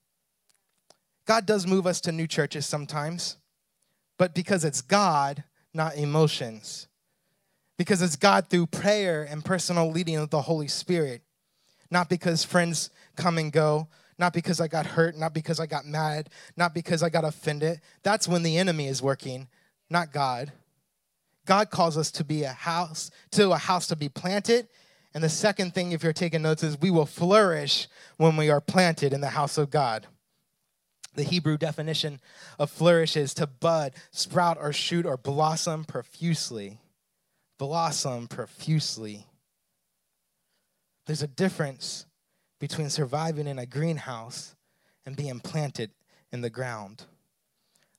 God 1.27 1.47
does 1.47 1.67
move 1.67 1.87
us 1.87 2.01
to 2.03 2.13
new 2.13 2.27
churches 2.27 2.67
sometimes, 2.67 3.37
but 4.19 4.35
because 4.35 4.65
it's 4.65 4.81
God, 4.81 5.45
not 5.73 5.97
emotions 5.97 6.89
because 7.81 8.03
it's 8.03 8.15
God 8.15 8.51
through 8.51 8.67
prayer 8.67 9.23
and 9.23 9.43
personal 9.43 9.91
leading 9.91 10.17
of 10.17 10.29
the 10.29 10.43
Holy 10.43 10.69
Spirit. 10.69 11.23
Not 11.91 12.11
because 12.11 12.45
friends 12.45 12.91
come 13.17 13.39
and 13.39 13.51
go, 13.51 13.89
not 14.19 14.35
because 14.35 14.61
I 14.61 14.69
got 14.69 14.85
hurt, 14.85 15.17
not 15.17 15.33
because 15.33 15.59
I 15.59 15.65
got 15.65 15.87
mad, 15.87 16.29
not 16.59 16.75
because 16.75 17.03
I 17.03 17.09
got 17.09 17.25
offended. 17.25 17.81
That's 18.03 18.29
when 18.29 18.43
the 18.43 18.59
enemy 18.59 18.87
is 18.87 19.01
working, 19.01 19.49
not 19.89 20.13
God. 20.13 20.53
God 21.47 21.71
calls 21.71 21.97
us 21.97 22.11
to 22.11 22.23
be 22.23 22.43
a 22.43 22.53
house, 22.53 23.11
to 23.31 23.53
a 23.53 23.57
house 23.57 23.87
to 23.87 23.97
be 23.97 24.11
planted. 24.11 24.69
And 25.15 25.25
the 25.25 25.31
second 25.31 25.73
thing, 25.73 25.93
if 25.93 26.03
you're 26.03 26.13
taking 26.13 26.43
notes, 26.43 26.63
is 26.63 26.79
we 26.79 26.91
will 26.91 27.07
flourish 27.07 27.89
when 28.19 28.37
we 28.37 28.51
are 28.51 28.61
planted 28.61 29.15
in 29.15 29.23
the 29.23 29.29
house 29.29 29.57
of 29.57 29.71
God. 29.71 30.07
The 31.15 31.23
Hebrew 31.23 31.57
definition 31.57 32.21
of 32.59 32.71
flourish 32.71 33.17
is 33.17 33.33
to 33.35 33.47
bud, 33.47 33.95
sprout, 34.11 34.59
or 34.61 34.71
shoot, 34.75 35.07
or 35.07 35.17
blossom 35.17 35.87
profusely 35.87 36.79
blossom 37.61 38.27
profusely. 38.27 39.27
There's 41.05 41.23
a 41.23 41.27
difference 41.27 42.07
between 42.59 42.89
surviving 42.89 43.47
in 43.47 43.59
a 43.59 43.67
greenhouse 43.67 44.57
and 45.05 45.15
being 45.15 45.41
planted 45.41 45.91
in 46.33 46.41
the 46.41 46.49
ground. 46.49 47.05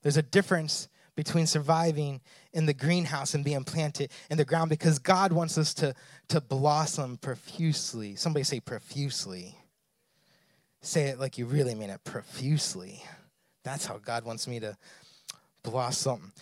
There's 0.02 0.18
a 0.18 0.24
difference 0.24 0.90
between 1.16 1.46
surviving 1.46 2.22
in 2.54 2.66
the 2.66 2.74
greenhouse 2.74 3.36
and 3.36 3.46
being 3.46 3.64
planted 3.64 4.10
in 4.32 4.38
the 4.38 4.46
ground 4.46 4.72
because 4.72 4.98
God 4.98 5.32
wants 5.32 5.60
us 5.60 5.76
to, 5.76 5.94
to 6.30 6.42
blossom 6.42 7.18
profusely. 7.18 8.16
Somebody 8.16 8.44
say 8.44 8.62
profusely. 8.62 9.56
Say 10.82 11.04
it 11.04 11.20
like 11.20 11.38
you 11.38 11.46
really 11.46 11.76
mean 11.76 11.92
it 11.92 12.04
profusely. 12.04 13.04
That's 13.64 13.86
how 13.86 14.00
God 14.00 14.26
wants 14.26 14.48
me 14.48 14.60
to 14.60 14.76
blossom. 15.62 16.34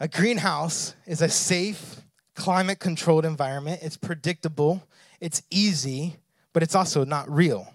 A 0.00 0.08
greenhouse 0.08 0.94
is 1.06 1.20
a 1.20 1.28
safe, 1.28 2.00
climate 2.34 2.78
controlled 2.78 3.24
environment. 3.24 3.80
It's 3.82 3.96
predictable, 3.96 4.82
it's 5.20 5.42
easy, 5.50 6.16
but 6.52 6.62
it's 6.62 6.74
also 6.74 7.04
not 7.04 7.30
real. 7.30 7.72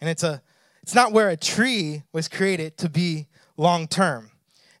And 0.00 0.08
it's 0.08 0.22
a 0.22 0.42
it's 0.82 0.94
not 0.94 1.12
where 1.12 1.28
a 1.28 1.36
tree 1.36 2.02
was 2.12 2.26
created 2.26 2.78
to 2.78 2.88
be 2.88 3.26
long 3.56 3.86
term. 3.86 4.30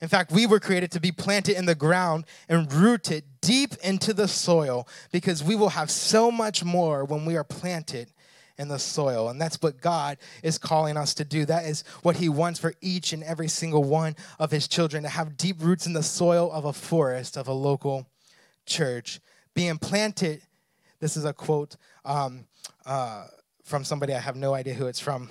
In 0.00 0.08
fact, 0.08 0.32
we 0.32 0.46
were 0.46 0.60
created 0.60 0.90
to 0.92 1.00
be 1.00 1.12
planted 1.12 1.58
in 1.58 1.66
the 1.66 1.74
ground 1.74 2.24
and 2.48 2.72
rooted 2.72 3.24
deep 3.42 3.74
into 3.84 4.14
the 4.14 4.28
soil 4.28 4.88
because 5.12 5.44
we 5.44 5.54
will 5.54 5.68
have 5.68 5.90
so 5.90 6.30
much 6.30 6.64
more 6.64 7.04
when 7.04 7.26
we 7.26 7.36
are 7.36 7.44
planted 7.44 8.10
in 8.56 8.68
the 8.68 8.78
soil. 8.78 9.28
And 9.28 9.40
that's 9.40 9.60
what 9.60 9.80
God 9.80 10.16
is 10.42 10.56
calling 10.56 10.96
us 10.96 11.12
to 11.14 11.24
do. 11.24 11.44
That 11.44 11.66
is 11.66 11.84
what 12.02 12.16
He 12.16 12.30
wants 12.30 12.58
for 12.58 12.72
each 12.80 13.12
and 13.12 13.22
every 13.22 13.48
single 13.48 13.84
one 13.84 14.16
of 14.38 14.50
His 14.50 14.66
children 14.68 15.02
to 15.02 15.08
have 15.10 15.36
deep 15.36 15.56
roots 15.60 15.86
in 15.86 15.92
the 15.92 16.02
soil 16.02 16.50
of 16.50 16.64
a 16.64 16.72
forest, 16.72 17.36
of 17.36 17.46
a 17.46 17.52
local 17.52 18.06
church 18.70 19.20
being 19.54 19.76
planted. 19.76 20.40
This 21.00 21.16
is 21.16 21.24
a 21.26 21.32
quote 21.34 21.76
um, 22.04 22.46
uh, 22.86 23.26
from 23.64 23.84
somebody 23.84 24.14
I 24.14 24.18
have 24.18 24.36
no 24.36 24.54
idea 24.54 24.74
who 24.74 24.86
it's 24.86 24.98
from 24.98 25.28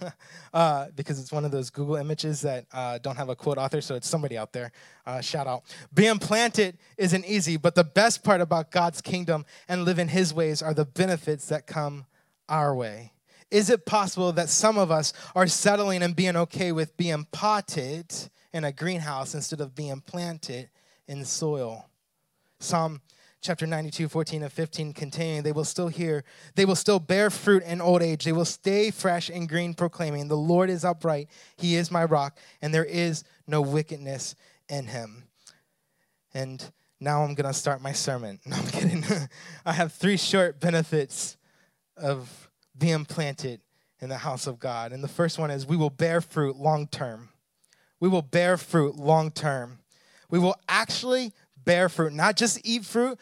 uh, 0.54 0.88
because 0.94 1.18
it's 1.18 1.32
one 1.32 1.44
of 1.44 1.50
those 1.50 1.70
Google 1.70 1.96
images 1.96 2.40
that 2.42 2.66
uh, 2.72 2.98
don't 2.98 3.16
have 3.16 3.28
a 3.28 3.36
quote 3.36 3.58
author, 3.58 3.80
so 3.80 3.94
it's 3.94 4.08
somebody 4.08 4.36
out 4.36 4.52
there. 4.52 4.72
Uh, 5.06 5.20
shout 5.20 5.46
out. 5.46 5.62
Being 5.94 6.18
planted 6.18 6.78
isn't 6.98 7.24
easy, 7.24 7.56
but 7.56 7.74
the 7.74 7.84
best 7.84 8.22
part 8.22 8.40
about 8.40 8.70
God's 8.70 9.00
kingdom 9.00 9.44
and 9.68 9.84
living 9.84 10.08
His 10.08 10.34
ways 10.34 10.62
are 10.62 10.74
the 10.74 10.84
benefits 10.84 11.48
that 11.48 11.66
come 11.66 12.06
our 12.48 12.74
way. 12.74 13.12
Is 13.50 13.70
it 13.70 13.84
possible 13.84 14.32
that 14.32 14.48
some 14.48 14.78
of 14.78 14.90
us 14.90 15.12
are 15.34 15.46
settling 15.46 16.02
and 16.02 16.14
being 16.14 16.36
okay 16.36 16.72
with 16.72 16.96
being 16.96 17.26
potted 17.32 18.14
in 18.52 18.64
a 18.64 18.72
greenhouse 18.72 19.34
instead 19.34 19.60
of 19.60 19.74
being 19.74 20.00
planted 20.00 20.70
in 21.08 21.24
soil? 21.24 21.89
Psalm 22.60 23.00
chapter 23.40 23.66
92, 23.66 24.08
14 24.08 24.42
and 24.42 24.52
15 24.52 24.92
continuing, 24.92 25.42
they 25.42 25.52
will 25.52 25.64
still 25.64 25.88
hear, 25.88 26.24
they 26.54 26.64
will 26.64 26.76
still 26.76 26.98
bear 26.98 27.30
fruit 27.30 27.62
in 27.62 27.80
old 27.80 28.02
age. 28.02 28.24
They 28.24 28.32
will 28.32 28.44
stay 28.44 28.90
fresh 28.90 29.30
and 29.30 29.48
green, 29.48 29.74
proclaiming, 29.74 30.28
The 30.28 30.36
Lord 30.36 30.70
is 30.70 30.84
upright, 30.84 31.28
He 31.56 31.76
is 31.76 31.90
my 31.90 32.04
rock, 32.04 32.38
and 32.60 32.72
there 32.72 32.84
is 32.84 33.24
no 33.46 33.60
wickedness 33.60 34.34
in 34.68 34.86
Him. 34.86 35.24
And 36.34 36.70
now 37.00 37.22
I'm 37.22 37.34
going 37.34 37.50
to 37.50 37.58
start 37.58 37.80
my 37.80 37.92
sermon. 37.92 38.38
No, 38.46 38.56
I'm 38.56 38.66
kidding. 38.66 39.04
I 39.66 39.72
have 39.72 39.92
three 39.92 40.16
short 40.16 40.60
benefits 40.60 41.36
of 41.96 42.50
being 42.76 43.04
planted 43.04 43.60
in 44.00 44.08
the 44.08 44.18
house 44.18 44.46
of 44.46 44.58
God. 44.58 44.92
And 44.92 45.02
the 45.02 45.08
first 45.08 45.38
one 45.38 45.50
is 45.50 45.66
we 45.66 45.76
will 45.76 45.90
bear 45.90 46.20
fruit 46.20 46.56
long 46.56 46.86
term. 46.86 47.30
We 48.00 48.08
will 48.08 48.22
bear 48.22 48.56
fruit 48.56 48.96
long 48.96 49.30
term. 49.30 49.78
We 50.30 50.38
will 50.38 50.56
actually 50.68 51.32
bear 51.70 51.88
fruit, 51.88 52.12
not 52.12 52.36
just 52.36 52.60
eat 52.64 52.84
fruit, 52.84 53.16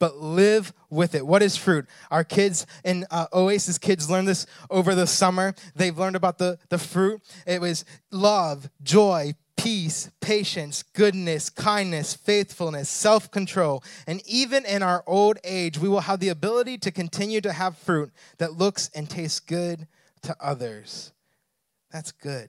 but 0.00 0.16
live 0.16 0.72
with 0.90 1.14
it. 1.14 1.24
What 1.24 1.40
is 1.40 1.56
fruit? 1.56 1.86
Our 2.10 2.24
kids 2.24 2.66
in 2.84 3.06
uh, 3.12 3.26
Oasis 3.32 3.78
Kids 3.78 4.10
learned 4.10 4.26
this 4.26 4.44
over 4.70 4.96
the 4.96 5.06
summer. 5.06 5.54
They've 5.76 5.96
learned 5.96 6.16
about 6.16 6.38
the, 6.38 6.58
the 6.68 6.78
fruit. 6.78 7.22
It 7.46 7.60
was 7.60 7.84
love, 8.10 8.68
joy, 8.82 9.34
peace, 9.56 10.10
patience, 10.20 10.82
goodness, 10.82 11.48
kindness, 11.48 12.14
faithfulness, 12.14 12.88
self 12.88 13.30
control. 13.30 13.84
And 14.08 14.20
even 14.26 14.64
in 14.64 14.82
our 14.82 15.04
old 15.06 15.38
age, 15.44 15.78
we 15.78 15.88
will 15.88 16.00
have 16.00 16.18
the 16.18 16.30
ability 16.30 16.78
to 16.78 16.90
continue 16.90 17.40
to 17.40 17.52
have 17.52 17.78
fruit 17.78 18.10
that 18.38 18.54
looks 18.54 18.90
and 18.96 19.08
tastes 19.08 19.38
good 19.38 19.86
to 20.22 20.34
others. 20.40 21.12
That's 21.92 22.10
good. 22.10 22.48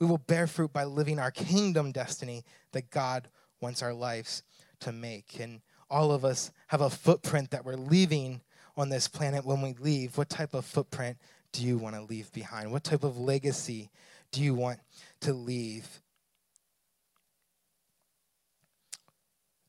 We 0.00 0.06
will 0.06 0.16
bear 0.16 0.46
fruit 0.46 0.72
by 0.72 0.84
living 0.84 1.18
our 1.18 1.30
kingdom 1.30 1.92
destiny 1.92 2.46
that 2.72 2.88
God 2.88 3.28
wants 3.60 3.82
our 3.82 3.92
lives 3.92 4.42
to 4.80 4.92
make. 4.92 5.38
And 5.40 5.60
all 5.90 6.12
of 6.12 6.24
us 6.24 6.50
have 6.68 6.80
a 6.80 6.90
footprint 6.90 7.50
that 7.50 7.64
we're 7.64 7.76
leaving 7.76 8.40
on 8.76 8.88
this 8.88 9.08
planet 9.08 9.44
when 9.44 9.62
we 9.62 9.74
leave. 9.74 10.18
What 10.18 10.28
type 10.28 10.54
of 10.54 10.64
footprint 10.64 11.18
do 11.52 11.62
you 11.62 11.78
want 11.78 11.94
to 11.94 12.02
leave 12.02 12.32
behind? 12.32 12.72
What 12.72 12.84
type 12.84 13.04
of 13.04 13.18
legacy 13.18 13.90
do 14.32 14.42
you 14.42 14.54
want 14.54 14.80
to 15.20 15.32
leave? 15.32 16.00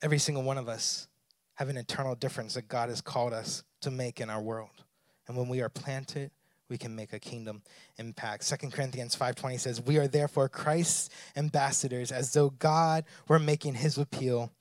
Every 0.01 0.17
single 0.17 0.43
one 0.43 0.57
of 0.57 0.67
us 0.67 1.07
have 1.55 1.69
an 1.69 1.77
eternal 1.77 2.15
difference 2.15 2.55
that 2.55 2.67
God 2.67 2.89
has 2.89 3.01
called 3.01 3.33
us 3.33 3.63
to 3.81 3.91
make 3.91 4.19
in 4.19 4.29
our 4.29 4.41
world. 4.41 4.83
And 5.27 5.37
when 5.37 5.47
we 5.47 5.61
are 5.61 5.69
planted, 5.69 6.31
we 6.69 6.77
can 6.77 6.95
make 6.95 7.13
a 7.13 7.19
kingdom 7.19 7.61
impact. 7.97 8.43
Second 8.43 8.71
Corinthians 8.71 9.15
5:20 9.15 9.57
says, 9.57 9.79
"We 9.79 9.97
are 9.97 10.07
therefore 10.07 10.49
Christ's 10.49 11.09
ambassadors 11.35 12.11
as 12.11 12.33
though 12.33 12.49
God 12.49 13.05
were 13.27 13.39
making 13.39 13.75
his 13.75 13.97
appeal 13.97 14.51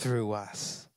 through 0.00 0.32
us. 0.32 0.88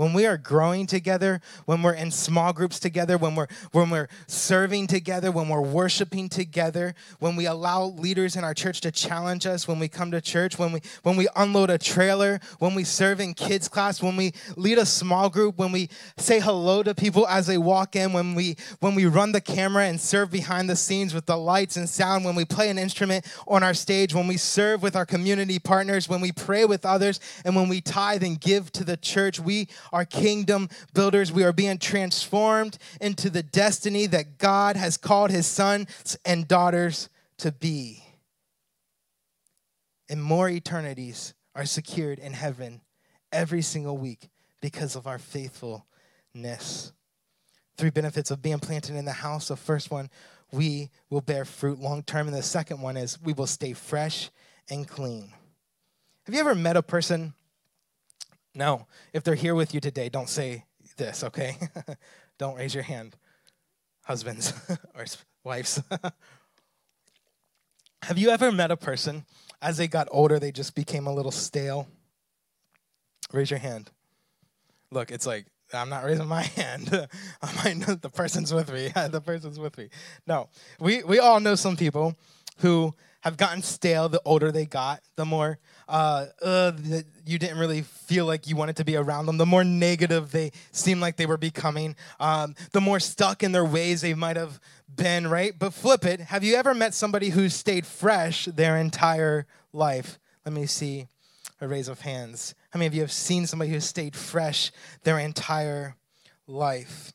When 0.00 0.14
we 0.14 0.24
are 0.24 0.38
growing 0.38 0.86
together, 0.86 1.42
when 1.66 1.82
we're 1.82 1.92
in 1.92 2.10
small 2.10 2.54
groups 2.54 2.80
together, 2.80 3.18
when 3.18 3.34
we're 3.34 3.48
when 3.72 3.90
we're 3.90 4.08
serving 4.26 4.86
together, 4.86 5.30
when 5.30 5.50
we're 5.50 5.60
worshiping 5.60 6.30
together, 6.30 6.94
when 7.18 7.36
we 7.36 7.44
allow 7.44 7.84
leaders 7.84 8.34
in 8.34 8.42
our 8.42 8.54
church 8.54 8.80
to 8.80 8.90
challenge 8.90 9.44
us, 9.44 9.68
when 9.68 9.78
we 9.78 9.88
come 9.88 10.10
to 10.10 10.22
church, 10.22 10.58
when 10.58 10.72
we 10.72 10.80
when 11.02 11.16
we 11.16 11.28
unload 11.36 11.68
a 11.68 11.76
trailer, 11.76 12.40
when 12.60 12.74
we 12.74 12.82
serve 12.82 13.20
in 13.20 13.34
kids 13.34 13.68
class, 13.68 14.02
when 14.02 14.16
we 14.16 14.32
lead 14.56 14.78
a 14.78 14.86
small 14.86 15.28
group, 15.28 15.58
when 15.58 15.70
we 15.70 15.90
say 16.16 16.40
hello 16.40 16.82
to 16.82 16.94
people 16.94 17.26
as 17.26 17.46
they 17.46 17.58
walk 17.58 17.94
in, 17.94 18.14
when 18.14 18.34
we 18.34 18.56
when 18.78 18.94
we 18.94 19.04
run 19.04 19.32
the 19.32 19.40
camera 19.42 19.84
and 19.84 20.00
serve 20.00 20.30
behind 20.30 20.70
the 20.70 20.76
scenes 20.76 21.12
with 21.12 21.26
the 21.26 21.36
lights 21.36 21.76
and 21.76 21.86
sound, 21.86 22.24
when 22.24 22.34
we 22.34 22.46
play 22.46 22.70
an 22.70 22.78
instrument 22.78 23.26
on 23.46 23.62
our 23.62 23.74
stage, 23.74 24.14
when 24.14 24.26
we 24.26 24.38
serve 24.38 24.82
with 24.82 24.96
our 24.96 25.04
community 25.04 25.58
partners, 25.58 26.08
when 26.08 26.22
we 26.22 26.32
pray 26.32 26.64
with 26.64 26.86
others, 26.86 27.20
and 27.44 27.54
when 27.54 27.68
we 27.68 27.82
tithe 27.82 28.22
and 28.22 28.40
give 28.40 28.72
to 28.72 28.82
the 28.82 28.96
church, 28.96 29.38
we 29.38 29.68
are 29.92 30.04
kingdom 30.04 30.68
builders. 30.94 31.32
We 31.32 31.44
are 31.44 31.52
being 31.52 31.78
transformed 31.78 32.78
into 33.00 33.30
the 33.30 33.42
destiny 33.42 34.06
that 34.06 34.38
God 34.38 34.76
has 34.76 34.96
called 34.96 35.30
his 35.30 35.46
sons 35.46 36.16
and 36.24 36.46
daughters 36.46 37.08
to 37.38 37.52
be. 37.52 38.04
And 40.08 40.22
more 40.22 40.48
eternities 40.48 41.34
are 41.54 41.64
secured 41.64 42.18
in 42.18 42.32
heaven 42.32 42.80
every 43.32 43.62
single 43.62 43.96
week 43.96 44.28
because 44.60 44.96
of 44.96 45.06
our 45.06 45.18
faithfulness. 45.18 46.92
Three 47.76 47.90
benefits 47.90 48.30
of 48.30 48.42
being 48.42 48.58
planted 48.58 48.96
in 48.96 49.04
the 49.04 49.12
house. 49.12 49.48
The 49.48 49.56
first 49.56 49.90
one, 49.90 50.10
we 50.52 50.90
will 51.08 51.20
bear 51.20 51.44
fruit 51.44 51.78
long 51.78 52.02
term. 52.02 52.26
And 52.26 52.36
the 52.36 52.42
second 52.42 52.80
one 52.80 52.96
is 52.96 53.20
we 53.22 53.32
will 53.32 53.46
stay 53.46 53.72
fresh 53.72 54.30
and 54.68 54.86
clean. 54.86 55.32
Have 56.24 56.34
you 56.34 56.40
ever 56.40 56.54
met 56.54 56.76
a 56.76 56.82
person 56.82 57.34
no, 58.54 58.86
if 59.12 59.22
they're 59.22 59.34
here 59.34 59.54
with 59.54 59.74
you 59.74 59.80
today, 59.80 60.08
don't 60.08 60.28
say 60.28 60.64
this, 60.96 61.22
okay? 61.24 61.56
don't 62.38 62.56
raise 62.56 62.74
your 62.74 62.82
hand, 62.82 63.16
husbands 64.04 64.52
or 64.94 65.04
wives. 65.44 65.82
Have 68.02 68.18
you 68.18 68.30
ever 68.30 68.50
met 68.50 68.70
a 68.70 68.76
person 68.76 69.24
as 69.60 69.76
they 69.76 69.86
got 69.86 70.08
older, 70.10 70.38
they 70.38 70.52
just 70.52 70.74
became 70.74 71.06
a 71.06 71.14
little 71.14 71.30
stale? 71.30 71.86
Raise 73.32 73.50
your 73.50 73.60
hand. 73.60 73.90
Look, 74.90 75.10
it's 75.10 75.26
like, 75.26 75.46
I'm 75.72 75.88
not 75.88 76.02
raising 76.04 76.26
my 76.26 76.42
hand. 76.42 77.08
I 77.42 77.74
know 77.74 77.94
the 77.94 78.08
person's 78.08 78.52
with 78.52 78.72
me. 78.72 78.88
the 78.88 79.20
person's 79.20 79.60
with 79.60 79.78
me. 79.78 79.90
No, 80.26 80.48
we, 80.80 81.04
we 81.04 81.20
all 81.20 81.38
know 81.38 81.54
some 81.54 81.76
people 81.76 82.16
who 82.58 82.94
have 83.20 83.36
gotten 83.36 83.62
stale 83.62 84.08
the 84.08 84.20
older 84.24 84.50
they 84.50 84.64
got, 84.66 85.02
the 85.16 85.24
more 85.24 85.58
uh, 85.88 86.26
uh, 86.42 86.72
you 87.26 87.38
didn't 87.38 87.58
really 87.58 87.82
feel 87.82 88.24
like 88.24 88.46
you 88.46 88.56
wanted 88.56 88.76
to 88.76 88.84
be 88.84 88.96
around 88.96 89.26
them, 89.26 89.36
the 89.36 89.46
more 89.46 89.64
negative 89.64 90.30
they 90.30 90.52
seemed 90.72 91.00
like 91.00 91.16
they 91.16 91.26
were 91.26 91.36
becoming, 91.36 91.96
um, 92.18 92.54
the 92.72 92.80
more 92.80 93.00
stuck 93.00 93.42
in 93.42 93.52
their 93.52 93.64
ways 93.64 94.00
they 94.00 94.14
might 94.14 94.36
have 94.36 94.60
been, 94.94 95.26
right? 95.26 95.52
But 95.58 95.74
flip 95.74 96.04
it. 96.04 96.20
Have 96.20 96.44
you 96.44 96.54
ever 96.56 96.74
met 96.74 96.94
somebody 96.94 97.30
who 97.30 97.48
stayed 97.48 97.86
fresh 97.86 98.46
their 98.46 98.76
entire 98.76 99.46
life? 99.72 100.18
Let 100.44 100.54
me 100.54 100.66
see 100.66 101.08
a 101.60 101.68
raise 101.68 101.88
of 101.88 102.00
hands. 102.00 102.54
How 102.70 102.78
many 102.78 102.86
of 102.86 102.94
you 102.94 103.00
have 103.02 103.12
seen 103.12 103.46
somebody 103.46 103.70
who 103.70 103.80
stayed 103.80 104.16
fresh 104.16 104.72
their 105.02 105.18
entire 105.18 105.96
life? 106.46 107.12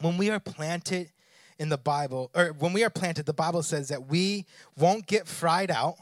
When 0.00 0.16
we 0.16 0.30
are 0.30 0.40
planted 0.40 1.10
in 1.58 1.68
the 1.68 1.78
Bible, 1.78 2.30
or 2.34 2.46
when 2.58 2.72
we 2.72 2.84
are 2.84 2.90
planted, 2.90 3.26
the 3.26 3.32
Bible 3.32 3.62
says 3.62 3.88
that 3.88 4.08
we 4.08 4.46
won't 4.76 5.06
get 5.06 5.26
fried 5.26 5.70
out, 5.70 5.96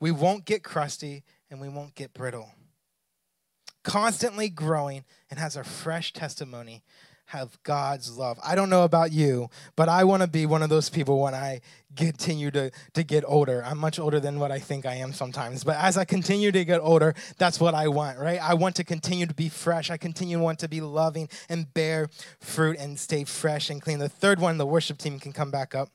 we 0.00 0.10
won't 0.10 0.44
get 0.44 0.62
crusty, 0.62 1.22
and 1.50 1.60
we 1.60 1.68
won't 1.68 1.94
get 1.94 2.12
brittle. 2.12 2.50
Constantly 3.84 4.48
growing 4.48 5.04
and 5.30 5.38
has 5.38 5.56
a 5.56 5.64
fresh 5.64 6.12
testimony 6.12 6.82
have 7.34 7.58
God's 7.64 8.16
love. 8.16 8.38
I 8.44 8.54
don't 8.54 8.70
know 8.70 8.84
about 8.84 9.10
you, 9.10 9.50
but 9.74 9.88
I 9.88 10.04
want 10.04 10.22
to 10.22 10.28
be 10.28 10.46
one 10.46 10.62
of 10.62 10.68
those 10.68 10.88
people 10.88 11.20
when 11.20 11.34
I 11.34 11.62
continue 11.96 12.50
to, 12.52 12.70
to 12.92 13.02
get 13.02 13.24
older. 13.26 13.62
I'm 13.66 13.78
much 13.78 13.98
older 13.98 14.20
than 14.20 14.38
what 14.38 14.52
I 14.52 14.60
think 14.60 14.86
I 14.86 14.94
am 14.94 15.12
sometimes, 15.12 15.64
but 15.64 15.76
as 15.76 15.98
I 15.98 16.04
continue 16.04 16.52
to 16.52 16.64
get 16.64 16.80
older, 16.80 17.12
that's 17.36 17.58
what 17.58 17.74
I 17.74 17.88
want, 17.88 18.20
right? 18.20 18.40
I 18.40 18.54
want 18.54 18.76
to 18.76 18.84
continue 18.84 19.26
to 19.26 19.34
be 19.34 19.48
fresh. 19.48 19.90
I 19.90 19.96
continue 19.96 20.36
to 20.36 20.42
want 20.44 20.60
to 20.60 20.68
be 20.68 20.80
loving 20.80 21.28
and 21.48 21.72
bear 21.74 22.08
fruit 22.40 22.76
and 22.78 22.98
stay 22.98 23.24
fresh 23.24 23.68
and 23.68 23.82
clean. 23.82 23.98
The 23.98 24.08
third 24.08 24.38
one, 24.38 24.56
the 24.56 24.66
worship 24.66 24.98
team 24.98 25.18
can 25.18 25.32
come 25.32 25.50
back 25.50 25.74
up 25.74 25.90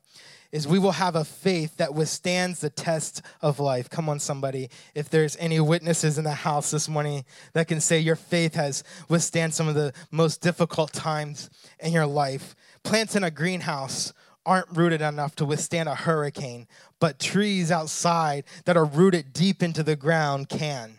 is 0.52 0.68
we 0.68 0.80
will 0.80 0.94
have 0.94 1.16
a 1.16 1.24
faith 1.24 1.78
that 1.78 1.94
withstands 1.94 2.60
the 2.60 2.70
test 2.70 3.22
of 3.42 3.60
life. 3.60 3.90
Come 3.90 4.10
on, 4.10 4.20
somebody. 4.20 4.70
If 4.96 5.10
there's 5.10 5.38
any 5.38 5.60
witnesses 5.60 6.18
in 6.18 6.24
the 6.24 6.32
house 6.32 6.72
this 6.72 6.90
morning 6.90 7.26
that 7.54 7.68
can 7.68 7.80
say 7.80 8.00
your 8.00 8.16
faith 8.16 8.56
has 8.56 8.84
withstand 9.08 9.54
some 9.54 9.68
of 9.68 9.76
the 9.76 9.94
most 10.12 10.42
difficult 10.42 10.92
times 10.92 11.50
in 11.80 11.94
your 11.94 12.08
life, 12.08 12.56
plants 12.84 13.16
in 13.16 13.24
a 13.24 13.32
greenhouse 13.32 14.14
aren't 14.46 14.76
rooted 14.76 15.02
enough 15.02 15.36
to 15.36 15.46
withstand 15.46 15.88
a 15.88 15.94
hurricane, 15.94 16.68
but 17.00 17.20
trees 17.20 17.72
outside 17.72 18.44
that 18.66 18.78
are 18.78 18.86
rooted 18.86 19.34
deep 19.34 19.62
into 19.62 19.84
the 19.84 19.96
ground 19.96 20.50
can. 20.50 20.98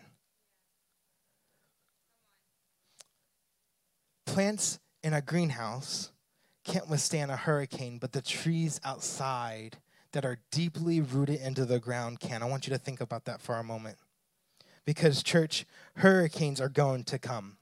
Plants 4.25 4.79
in 5.03 5.13
a 5.13 5.21
greenhouse 5.21 6.10
can't 6.63 6.89
withstand 6.89 7.31
a 7.31 7.35
hurricane, 7.35 7.97
but 7.97 8.11
the 8.11 8.21
trees 8.21 8.79
outside 8.83 9.77
that 10.11 10.25
are 10.25 10.39
deeply 10.51 11.01
rooted 11.01 11.39
into 11.39 11.65
the 11.65 11.79
ground 11.79 12.19
can. 12.19 12.43
I 12.43 12.47
want 12.47 12.67
you 12.67 12.73
to 12.73 12.79
think 12.79 13.01
about 13.01 13.25
that 13.25 13.41
for 13.41 13.55
a 13.55 13.63
moment. 13.63 13.97
Because, 14.85 15.23
church, 15.23 15.65
hurricanes 15.97 16.59
are 16.59 16.69
going 16.69 17.03
to 17.05 17.19
come, 17.19 17.57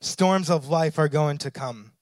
storms 0.00 0.50
of 0.50 0.68
life 0.68 0.98
are 0.98 1.08
going 1.08 1.38
to 1.38 1.50
come 1.50 1.92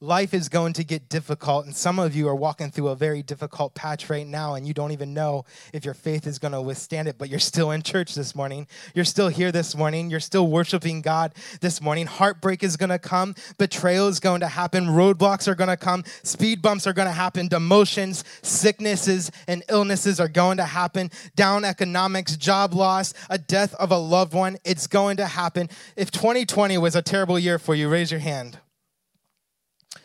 life 0.00 0.32
is 0.32 0.48
going 0.48 0.72
to 0.74 0.84
get 0.84 1.08
difficult. 1.08 1.66
And 1.66 1.74
some 1.74 1.98
of 1.98 2.14
you 2.14 2.28
are 2.28 2.34
walking 2.34 2.70
through 2.70 2.88
a 2.88 2.94
very 2.94 3.22
difficult 3.22 3.74
patch 3.74 4.08
right 4.08 4.26
now, 4.26 4.54
and 4.54 4.66
you 4.66 4.72
don't 4.72 4.92
even 4.92 5.12
know 5.12 5.44
if 5.72 5.84
your 5.84 5.94
faith 5.94 6.26
is 6.26 6.38
going 6.38 6.52
to 6.52 6.62
withstand 6.62 7.08
it, 7.08 7.18
but 7.18 7.28
you're 7.28 7.40
still 7.40 7.72
in 7.72 7.82
church 7.82 8.14
this 8.14 8.34
morning. 8.34 8.68
You're 8.94 9.04
still 9.04 9.28
here 9.28 9.50
this 9.50 9.74
morning. 9.74 10.10
You're 10.10 10.20
still 10.20 10.46
worshiping 10.46 11.02
God 11.02 11.34
this 11.60 11.80
morning. 11.80 12.06
Heartbreak 12.06 12.62
is 12.62 12.76
going 12.76 12.90
to 12.90 12.98
come. 12.98 13.34
Betrayal 13.58 14.08
is 14.08 14.20
going 14.20 14.40
to 14.40 14.48
happen. 14.48 14.86
Roadblocks 14.86 15.48
are 15.48 15.56
going 15.56 15.68
to 15.68 15.76
come. 15.76 16.04
Speed 16.22 16.62
bumps 16.62 16.86
are 16.86 16.92
going 16.92 17.08
to 17.08 17.12
happen. 17.12 17.48
Demotions, 17.48 18.22
sicknesses, 18.44 19.32
and 19.48 19.64
illnesses 19.68 20.20
are 20.20 20.28
going 20.28 20.58
to 20.58 20.64
happen. 20.64 21.10
Down 21.34 21.64
economics, 21.64 22.36
job 22.36 22.72
loss, 22.72 23.14
a 23.28 23.38
death 23.38 23.74
of 23.74 23.90
a 23.90 23.98
loved 23.98 24.32
one. 24.32 24.58
It's 24.64 24.86
going 24.86 25.16
to 25.16 25.26
happen. 25.26 25.68
If 25.96 26.12
2020 26.12 26.78
was 26.78 26.94
a 26.94 27.02
terrible 27.02 27.38
year 27.38 27.58
for 27.58 27.74
you, 27.74 27.88
raise 27.88 28.12
your 28.12 28.20
hand. 28.20 28.58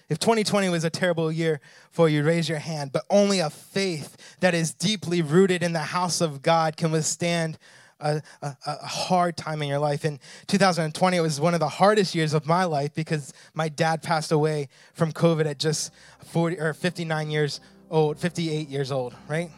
If 0.10 0.20
2020 0.20 0.70
was 0.70 0.84
a 0.84 0.90
terrible 0.90 1.32
year 1.32 1.60
for 1.92 2.10
you, 2.10 2.24
raise 2.24 2.50
your 2.50 2.60
hand. 2.60 2.92
But 2.92 3.04
only 3.10 3.40
a 3.40 3.50
faith 3.50 4.18
that 4.42 4.54
is 4.54 4.74
deeply 4.74 5.22
rooted 5.22 5.64
in 5.64 5.74
the 5.74 5.80
house 5.80 6.22
of 6.22 6.42
God 6.42 6.78
can 6.78 6.92
withstand 6.92 7.58
a, 8.00 8.22
a, 8.42 8.58
a, 8.66 8.86
hard 8.86 9.38
time 9.38 9.62
in 9.62 9.70
your 9.70 9.80
life. 9.80 10.04
In 10.04 10.20
2020, 10.48 11.16
it 11.16 11.22
was 11.22 11.40
one 11.40 11.54
of 11.54 11.62
the 11.62 11.70
hardest 11.70 12.14
years 12.14 12.34
of 12.34 12.46
my 12.46 12.66
life 12.66 12.94
because 12.94 13.34
my 13.54 13.70
dad 13.70 14.04
passed 14.04 14.32
away 14.32 14.68
from 14.94 15.14
COVID 15.14 15.46
at 15.46 15.58
just 15.58 15.92
40 16.26 16.60
or 16.60 16.74
59 16.74 17.32
years 17.32 17.62
old, 17.90 18.20
58 18.20 18.68
years 18.68 18.92
old, 18.92 19.16
right? 19.28 19.50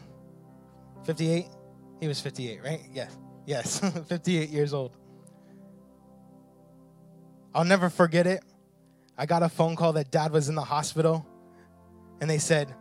58? 1.05 1.45
He 1.99 2.07
was 2.07 2.21
58, 2.21 2.63
right? 2.63 2.81
Yes. 2.93 3.17
Yes, 3.45 3.79
58 4.07 4.49
years 4.49 4.73
old. 4.73 4.95
I'll 7.53 7.65
never 7.65 7.89
forget 7.89 8.27
it. 8.27 8.43
I 9.17 9.25
got 9.25 9.43
a 9.43 9.49
phone 9.49 9.75
call 9.75 9.93
that 9.93 10.11
dad 10.11 10.31
was 10.31 10.49
in 10.49 10.55
the 10.55 10.63
hospital, 10.63 11.25
and 12.21 12.29
they 12.29 12.37
said, 12.37 12.73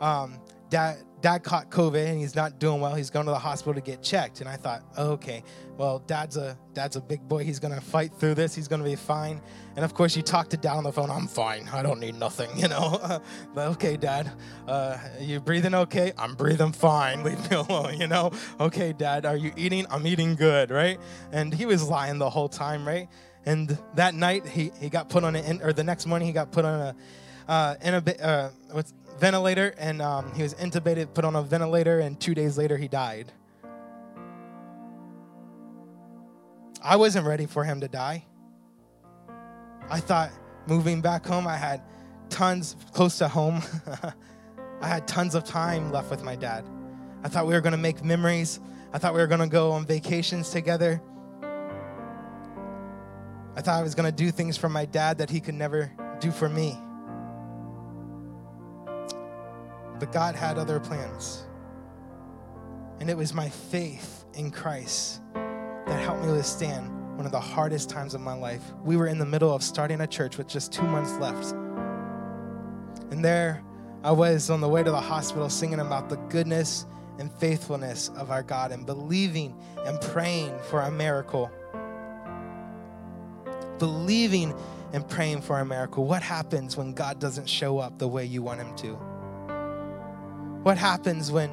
um, 0.00 0.38
dad, 0.68 0.98
dad 1.22 1.44
caught 1.44 1.70
COVID 1.70 2.06
and 2.06 2.18
he's 2.18 2.34
not 2.34 2.58
doing 2.58 2.80
well. 2.80 2.94
He's 2.94 3.08
going 3.08 3.26
to 3.26 3.32
the 3.32 3.38
hospital 3.38 3.74
to 3.74 3.80
get 3.80 4.02
checked. 4.02 4.40
And 4.40 4.48
I 4.48 4.56
thought, 4.56 4.82
oh, 4.96 5.12
okay, 5.12 5.44
well, 5.78 6.00
dad's 6.00 6.36
a 6.36 6.58
dad's 6.74 6.96
a 6.96 7.00
big 7.00 7.26
boy. 7.28 7.44
He's 7.44 7.60
gonna 7.60 7.80
fight 7.80 8.12
through 8.12 8.34
this. 8.34 8.54
He's 8.54 8.68
gonna 8.68 8.84
be 8.84 8.96
fine. 8.96 9.40
And 9.76 9.84
of 9.84 9.94
course, 9.94 10.16
you 10.16 10.22
talk 10.22 10.48
to 10.50 10.56
dad 10.56 10.74
on 10.76 10.84
the 10.84 10.92
phone. 10.92 11.10
I'm 11.10 11.28
fine. 11.28 11.68
I 11.72 11.82
don't 11.82 12.00
need 12.00 12.16
nothing. 12.16 12.50
You 12.62 12.68
know. 12.68 13.20
but 13.54 13.68
okay, 13.72 13.96
dad, 13.96 14.30
uh, 14.68 14.96
you 15.18 15.40
breathing 15.40 15.74
okay? 15.74 16.12
I'm 16.16 16.34
breathing 16.34 16.72
fine. 16.72 17.24
Leave 17.24 17.50
me 17.50 17.56
alone. 17.56 17.98
You 17.98 18.06
know. 18.06 18.30
Okay, 18.60 18.92
dad, 18.92 19.26
are 19.26 19.36
you 19.36 19.52
eating? 19.56 19.86
I'm 19.90 20.06
eating 20.06 20.36
good, 20.36 20.70
right? 20.70 20.98
And 21.32 21.52
he 21.52 21.66
was 21.66 21.88
lying 21.88 22.18
the 22.18 22.30
whole 22.30 22.48
time, 22.48 22.86
right? 22.86 23.08
And 23.44 23.76
that 23.94 24.14
night, 24.14 24.46
he, 24.46 24.70
he 24.80 24.88
got 24.88 25.08
put 25.08 25.24
on 25.24 25.34
an, 25.34 25.62
or 25.62 25.72
the 25.72 25.84
next 25.84 26.06
morning, 26.06 26.26
he 26.26 26.32
got 26.32 26.52
put 26.52 26.64
on 26.64 26.80
a, 26.80 26.96
uh, 27.48 27.74
a 27.82 28.24
uh, 28.24 28.50
what's, 28.70 28.94
ventilator, 29.18 29.74
and 29.78 30.02
um, 30.02 30.32
he 30.34 30.42
was 30.42 30.54
intubated, 30.54 31.14
put 31.14 31.24
on 31.24 31.36
a 31.36 31.42
ventilator, 31.42 32.00
and 32.00 32.18
two 32.20 32.34
days 32.34 32.58
later, 32.58 32.76
he 32.76 32.88
died. 32.88 33.30
I 36.82 36.96
wasn't 36.96 37.26
ready 37.26 37.46
for 37.46 37.62
him 37.62 37.80
to 37.80 37.88
die. 37.88 38.24
I 39.88 40.00
thought 40.00 40.32
moving 40.66 41.00
back 41.00 41.24
home, 41.24 41.46
I 41.46 41.56
had 41.56 41.82
tons 42.30 42.76
close 42.92 43.18
to 43.18 43.28
home. 43.28 43.62
I 44.80 44.88
had 44.88 45.06
tons 45.06 45.36
of 45.36 45.44
time 45.44 45.92
left 45.92 46.10
with 46.10 46.24
my 46.24 46.34
dad. 46.34 46.64
I 47.22 47.28
thought 47.28 47.46
we 47.46 47.54
were 47.54 47.60
going 47.60 47.72
to 47.72 47.78
make 47.78 48.02
memories. 48.02 48.58
I 48.92 48.98
thought 48.98 49.14
we 49.14 49.20
were 49.20 49.28
going 49.28 49.40
to 49.40 49.46
go 49.46 49.70
on 49.70 49.86
vacations 49.86 50.50
together. 50.50 51.00
I 53.54 53.60
thought 53.60 53.78
I 53.78 53.82
was 53.82 53.94
going 53.94 54.10
to 54.10 54.16
do 54.16 54.30
things 54.30 54.56
for 54.56 54.68
my 54.68 54.86
dad 54.86 55.18
that 55.18 55.28
he 55.28 55.40
could 55.40 55.54
never 55.54 55.92
do 56.20 56.30
for 56.30 56.48
me. 56.48 56.78
But 59.98 60.10
God 60.10 60.34
had 60.34 60.58
other 60.58 60.80
plans. 60.80 61.44
And 63.00 63.10
it 63.10 63.16
was 63.16 63.34
my 63.34 63.48
faith 63.48 64.24
in 64.34 64.50
Christ 64.50 65.20
that 65.34 66.00
helped 66.00 66.24
me 66.24 66.32
withstand 66.32 67.16
one 67.16 67.26
of 67.26 67.32
the 67.32 67.40
hardest 67.40 67.90
times 67.90 68.14
of 68.14 68.20
my 68.20 68.32
life. 68.32 68.62
We 68.82 68.96
were 68.96 69.06
in 69.06 69.18
the 69.18 69.26
middle 69.26 69.54
of 69.54 69.62
starting 69.62 70.00
a 70.00 70.06
church 70.06 70.38
with 70.38 70.48
just 70.48 70.72
two 70.72 70.82
months 70.82 71.12
left. 71.18 71.52
And 73.10 73.24
there 73.24 73.62
I 74.02 74.12
was 74.12 74.50
on 74.50 74.60
the 74.60 74.68
way 74.68 74.82
to 74.82 74.90
the 74.90 75.00
hospital 75.00 75.48
singing 75.50 75.80
about 75.80 76.08
the 76.08 76.16
goodness 76.16 76.86
and 77.18 77.30
faithfulness 77.30 78.08
of 78.16 78.30
our 78.30 78.42
God 78.42 78.72
and 78.72 78.86
believing 78.86 79.54
and 79.84 80.00
praying 80.00 80.58
for 80.70 80.80
a 80.80 80.90
miracle. 80.90 81.50
Believing 83.78 84.54
and 84.92 85.08
praying 85.08 85.42
for 85.42 85.58
a 85.58 85.64
miracle. 85.64 86.04
What 86.04 86.22
happens 86.22 86.76
when 86.76 86.92
God 86.92 87.18
doesn't 87.18 87.48
show 87.48 87.78
up 87.78 87.98
the 87.98 88.08
way 88.08 88.24
you 88.24 88.42
want 88.42 88.60
him 88.60 88.74
to? 88.76 88.94
What 90.62 90.78
happens 90.78 91.32
when 91.32 91.50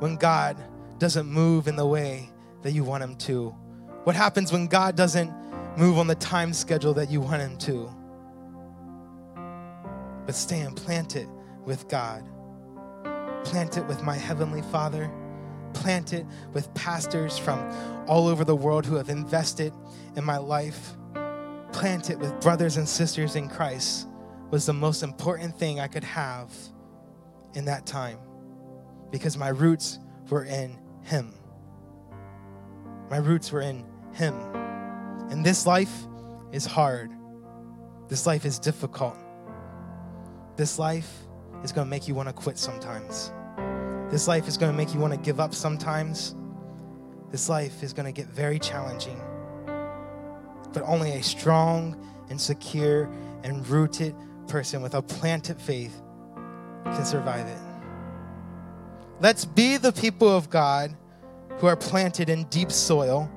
when 0.00 0.16
God 0.16 0.56
doesn't 0.98 1.26
move 1.26 1.66
in 1.66 1.76
the 1.76 1.86
way 1.86 2.30
that 2.62 2.72
you 2.72 2.84
want 2.84 3.02
him 3.02 3.16
to? 3.16 3.54
What 4.04 4.14
happens 4.14 4.52
when 4.52 4.66
God 4.66 4.96
doesn't 4.96 5.32
move 5.78 5.98
on 5.98 6.06
the 6.06 6.14
time 6.14 6.52
schedule 6.52 6.94
that 6.94 7.10
you 7.10 7.20
want 7.20 7.40
him 7.40 7.56
to? 7.58 7.90
But 10.26 10.34
stay 10.34 10.66
planted 10.76 11.28
with 11.64 11.88
God. 11.88 12.24
Plant 13.44 13.76
it 13.76 13.86
with 13.86 14.02
my 14.02 14.16
Heavenly 14.16 14.62
Father. 14.62 15.10
Plant 15.72 16.12
it 16.12 16.26
with 16.52 16.72
pastors 16.74 17.36
from 17.36 17.58
all 18.06 18.28
over 18.28 18.44
the 18.44 18.56
world 18.56 18.86
who 18.86 18.94
have 18.96 19.08
invested 19.08 19.72
in 20.16 20.24
my 20.24 20.36
life. 20.36 20.94
Plant 21.74 22.08
it 22.08 22.18
with 22.20 22.40
brothers 22.40 22.76
and 22.76 22.88
sisters 22.88 23.34
in 23.34 23.48
Christ 23.48 24.06
was 24.52 24.64
the 24.64 24.72
most 24.72 25.02
important 25.02 25.58
thing 25.58 25.80
I 25.80 25.88
could 25.88 26.04
have 26.04 26.52
in 27.54 27.64
that 27.64 27.84
time 27.84 28.18
because 29.10 29.36
my 29.36 29.48
roots 29.48 29.98
were 30.30 30.44
in 30.44 30.78
Him. 31.02 31.34
My 33.10 33.16
roots 33.16 33.50
were 33.50 33.60
in 33.60 33.84
Him. 34.12 34.34
And 35.30 35.44
this 35.44 35.66
life 35.66 35.92
is 36.52 36.64
hard. 36.64 37.10
This 38.08 38.24
life 38.24 38.44
is 38.44 38.60
difficult. 38.60 39.18
This 40.56 40.78
life 40.78 41.12
is 41.64 41.72
going 41.72 41.86
to 41.88 41.90
make 41.90 42.06
you 42.06 42.14
want 42.14 42.28
to 42.28 42.32
quit 42.32 42.56
sometimes. 42.56 43.32
This 44.12 44.28
life 44.28 44.46
is 44.46 44.56
going 44.56 44.70
to 44.70 44.76
make 44.76 44.94
you 44.94 45.00
want 45.00 45.12
to 45.12 45.18
give 45.18 45.40
up 45.40 45.52
sometimes. 45.52 46.36
This 47.32 47.48
life 47.48 47.82
is 47.82 47.92
going 47.92 48.06
to 48.06 48.12
get 48.12 48.30
very 48.30 48.60
challenging. 48.60 49.20
But 50.74 50.82
only 50.82 51.12
a 51.12 51.22
strong 51.22 51.96
and 52.28 52.38
secure 52.38 53.08
and 53.42 53.66
rooted 53.66 54.14
person 54.48 54.82
with 54.82 54.94
a 54.94 55.00
planted 55.00 55.60
faith 55.60 56.02
can 56.84 57.04
survive 57.04 57.46
it. 57.46 57.58
Let's 59.20 59.46
be 59.46 59.78
the 59.78 59.92
people 59.92 60.28
of 60.28 60.50
God 60.50 60.94
who 61.58 61.66
are 61.66 61.76
planted 61.76 62.28
in 62.28 62.44
deep 62.44 62.70
soil 62.70 63.30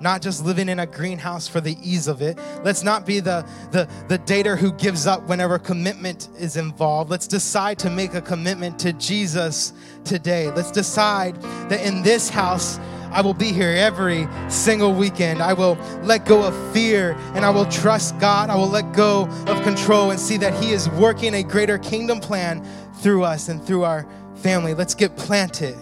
not 0.00 0.22
just 0.22 0.44
living 0.44 0.68
in 0.68 0.80
a 0.80 0.86
greenhouse 0.86 1.46
for 1.46 1.60
the 1.60 1.76
ease 1.82 2.08
of 2.08 2.22
it. 2.22 2.38
Let's 2.64 2.82
not 2.82 3.04
be 3.04 3.20
the, 3.20 3.46
the, 3.70 3.88
the 4.08 4.18
dater 4.20 4.56
who 4.56 4.72
gives 4.72 5.06
up 5.06 5.28
whenever 5.28 5.58
commitment 5.58 6.28
is 6.38 6.56
involved. 6.56 7.10
Let's 7.10 7.26
decide 7.26 7.78
to 7.80 7.90
make 7.90 8.14
a 8.14 8.22
commitment 8.22 8.78
to 8.80 8.92
Jesus 8.94 9.72
today. 10.04 10.50
Let's 10.50 10.70
decide 10.70 11.40
that 11.68 11.84
in 11.84 12.02
this 12.02 12.30
house, 12.30 12.78
I 13.12 13.20
will 13.20 13.34
be 13.34 13.52
here 13.52 13.70
every 13.70 14.28
single 14.48 14.94
weekend. 14.94 15.42
I 15.42 15.52
will 15.52 15.76
let 16.02 16.24
go 16.24 16.42
of 16.42 16.72
fear 16.72 17.12
and 17.34 17.44
I 17.44 17.50
will 17.50 17.66
trust 17.66 18.18
God. 18.18 18.50
I 18.50 18.56
will 18.56 18.68
let 18.68 18.92
go 18.92 19.26
of 19.46 19.62
control 19.62 20.10
and 20.10 20.20
see 20.20 20.36
that 20.38 20.54
He 20.62 20.72
is 20.72 20.88
working 20.90 21.34
a 21.34 21.42
greater 21.42 21.78
kingdom 21.78 22.20
plan 22.20 22.64
through 22.94 23.24
us 23.24 23.48
and 23.48 23.62
through 23.62 23.84
our 23.84 24.06
family. 24.36 24.74
Let's 24.74 24.94
get 24.94 25.16
planted 25.16 25.76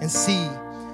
and 0.00 0.10
see 0.10 0.48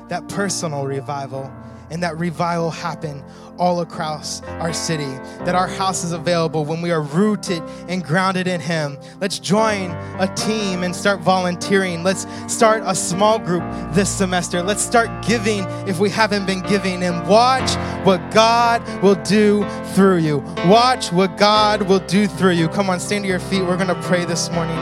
that 0.09 0.29
personal 0.29 0.87
revival 0.87 1.51
and 1.91 2.03
that 2.03 2.19
revival 2.19 2.71
happen 2.71 3.23
all 3.59 3.81
across 3.81 4.43
our 4.61 4.73
city. 4.73 5.13
That 5.45 5.55
our 5.55 5.69
house 5.69 6.05
is 6.05 6.13
available 6.13 6.65
when 6.65 6.83
we 6.83 6.91
are 6.91 7.03
rooted 7.03 7.63
and 7.89 8.05
grounded 8.05 8.47
in 8.47 8.61
Him. 8.61 8.99
Let's 9.21 9.39
join 9.39 9.91
a 10.19 10.33
team 10.35 10.83
and 10.83 10.95
start 10.95 11.21
volunteering. 11.21 12.03
Let's 12.03 12.27
start 12.53 12.83
a 12.85 12.95
small 12.95 13.39
group 13.39 13.63
this 13.93 14.11
semester. 14.11 14.63
Let's 14.63 14.83
start 14.83 15.25
giving 15.27 15.65
if 15.89 15.99
we 15.99 16.11
haven't 16.11 16.47
been 16.47 16.63
giving 16.63 17.03
and 17.03 17.27
watch 17.29 17.71
what 18.05 18.31
God 18.31 18.83
will 19.03 19.21
do 19.23 19.67
through 19.95 20.19
you. 20.19 20.39
Watch 20.67 21.13
what 21.13 21.37
God 21.37 21.83
will 21.83 22.01
do 22.01 22.27
through 22.27 22.53
you. 22.53 22.69
Come 22.69 22.91
on, 22.91 23.01
stand 23.01 23.25
to 23.25 23.29
your 23.29 23.41
feet. 23.41 23.63
We're 23.63 23.77
going 23.77 23.89
to 23.89 24.03
pray 24.03 24.25
this 24.25 24.51
morning. 24.51 24.79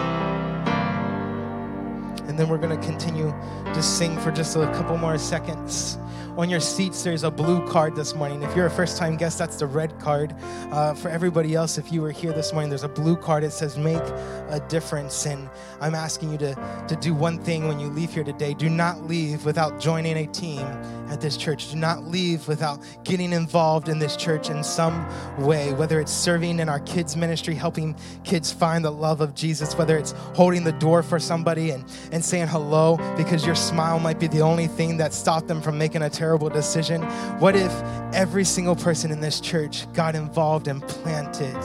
And 2.27 2.39
then 2.39 2.49
we're 2.49 2.59
going 2.59 2.77
to 2.77 2.85
continue 2.85 3.33
to 3.67 3.83
sing 3.83 4.19
for 4.19 4.33
just 4.33 4.57
a 4.57 4.67
couple 4.73 4.97
more 4.97 5.19
seconds. 5.19 5.99
On 6.37 6.51
your 6.51 6.59
seats, 6.59 7.05
there's 7.05 7.23
a 7.23 7.31
blue 7.31 7.65
card 7.69 7.95
this 7.95 8.13
morning. 8.13 8.43
If 8.43 8.57
you're 8.57 8.67
a 8.67 8.71
first 8.71 8.99
time 8.99 9.17
guest, 9.17 9.39
that's 9.39 9.55
the 9.55 9.69
red 9.69 9.97
card. 10.01 10.35
Uh, 10.73 10.93
for 10.93 11.09
everybody 11.09 11.55
else, 11.55 11.79
if 11.79 11.93
you 11.93 12.03
were 12.03 12.11
here 12.11 12.33
this 12.33 12.53
morning, 12.53 12.71
there's 12.71 12.83
a 12.83 12.89
blue 12.89 13.15
card. 13.15 13.45
It 13.45 13.53
says 13.53 13.79
make 13.79 14.03
a 14.49 14.61
difference. 14.69 15.27
And 15.27 15.49
I'm 15.81 15.95
asking 15.95 16.33
you 16.33 16.39
to, 16.39 16.85
to 16.89 16.97
do 16.97 17.15
one 17.15 17.39
thing 17.39 17.69
when 17.69 17.79
you 17.79 17.87
leave 17.87 18.13
here 18.13 18.25
today. 18.25 18.53
Do 18.53 18.69
not 18.69 19.05
leave 19.05 19.45
without 19.45 19.79
joining 19.79 20.17
a 20.17 20.27
team 20.27 20.67
at 21.09 21.21
this 21.21 21.37
church. 21.37 21.71
Do 21.71 21.77
not 21.77 22.03
leave 22.05 22.49
without 22.49 22.81
getting 23.05 23.33
involved 23.33 23.89
in 23.89 24.01
this 24.01 24.17
church 24.17 24.51
in 24.51 24.65
some 24.65 25.07
way, 25.39 25.73
whether 25.73 26.01
it's 26.01 26.13
serving 26.13 26.59
in 26.59 26.69
our 26.69 26.81
kids' 26.81 27.17
ministry, 27.17 27.55
helping 27.55 27.95
kids 28.25 28.51
find 28.53 28.85
the 28.85 28.91
love 28.91 29.21
of 29.21 29.37
Jesus, 29.37 29.77
whether 29.77 29.97
it's 29.97 30.13
holding 30.35 30.65
the 30.65 30.73
door 30.73 31.05
for 31.05 31.21
somebody 31.21 31.71
and, 31.71 31.85
and 32.11 32.25
saying 32.25 32.49
hello 32.49 32.97
because 33.17 33.47
your 33.47 33.55
smile 33.55 34.01
might 34.01 34.19
be 34.19 34.27
the 34.27 34.41
only 34.41 34.67
thing 34.67 34.97
that 34.97 35.15
stopped 35.15 35.47
them 35.47 35.63
from 35.63 35.79
making 35.79 36.03
a 36.03 36.11
terrible 36.25 36.49
decision? 36.49 37.03
What 37.39 37.55
if 37.55 37.71
every 38.15 38.45
single 38.45 38.75
person 38.75 39.11
in 39.11 39.21
this 39.21 39.41
church 39.41 39.87
got 39.93 40.15
involved 40.15 40.69
and 40.69 40.81
planted 40.81 41.63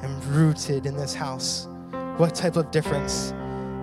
and 0.00 0.24
rooted 0.24 0.86
in 0.86 0.96
this 0.96 1.12
house? 1.12 1.68
What 2.16 2.34
type 2.34 2.56
of 2.56 2.70
difference 2.70 3.34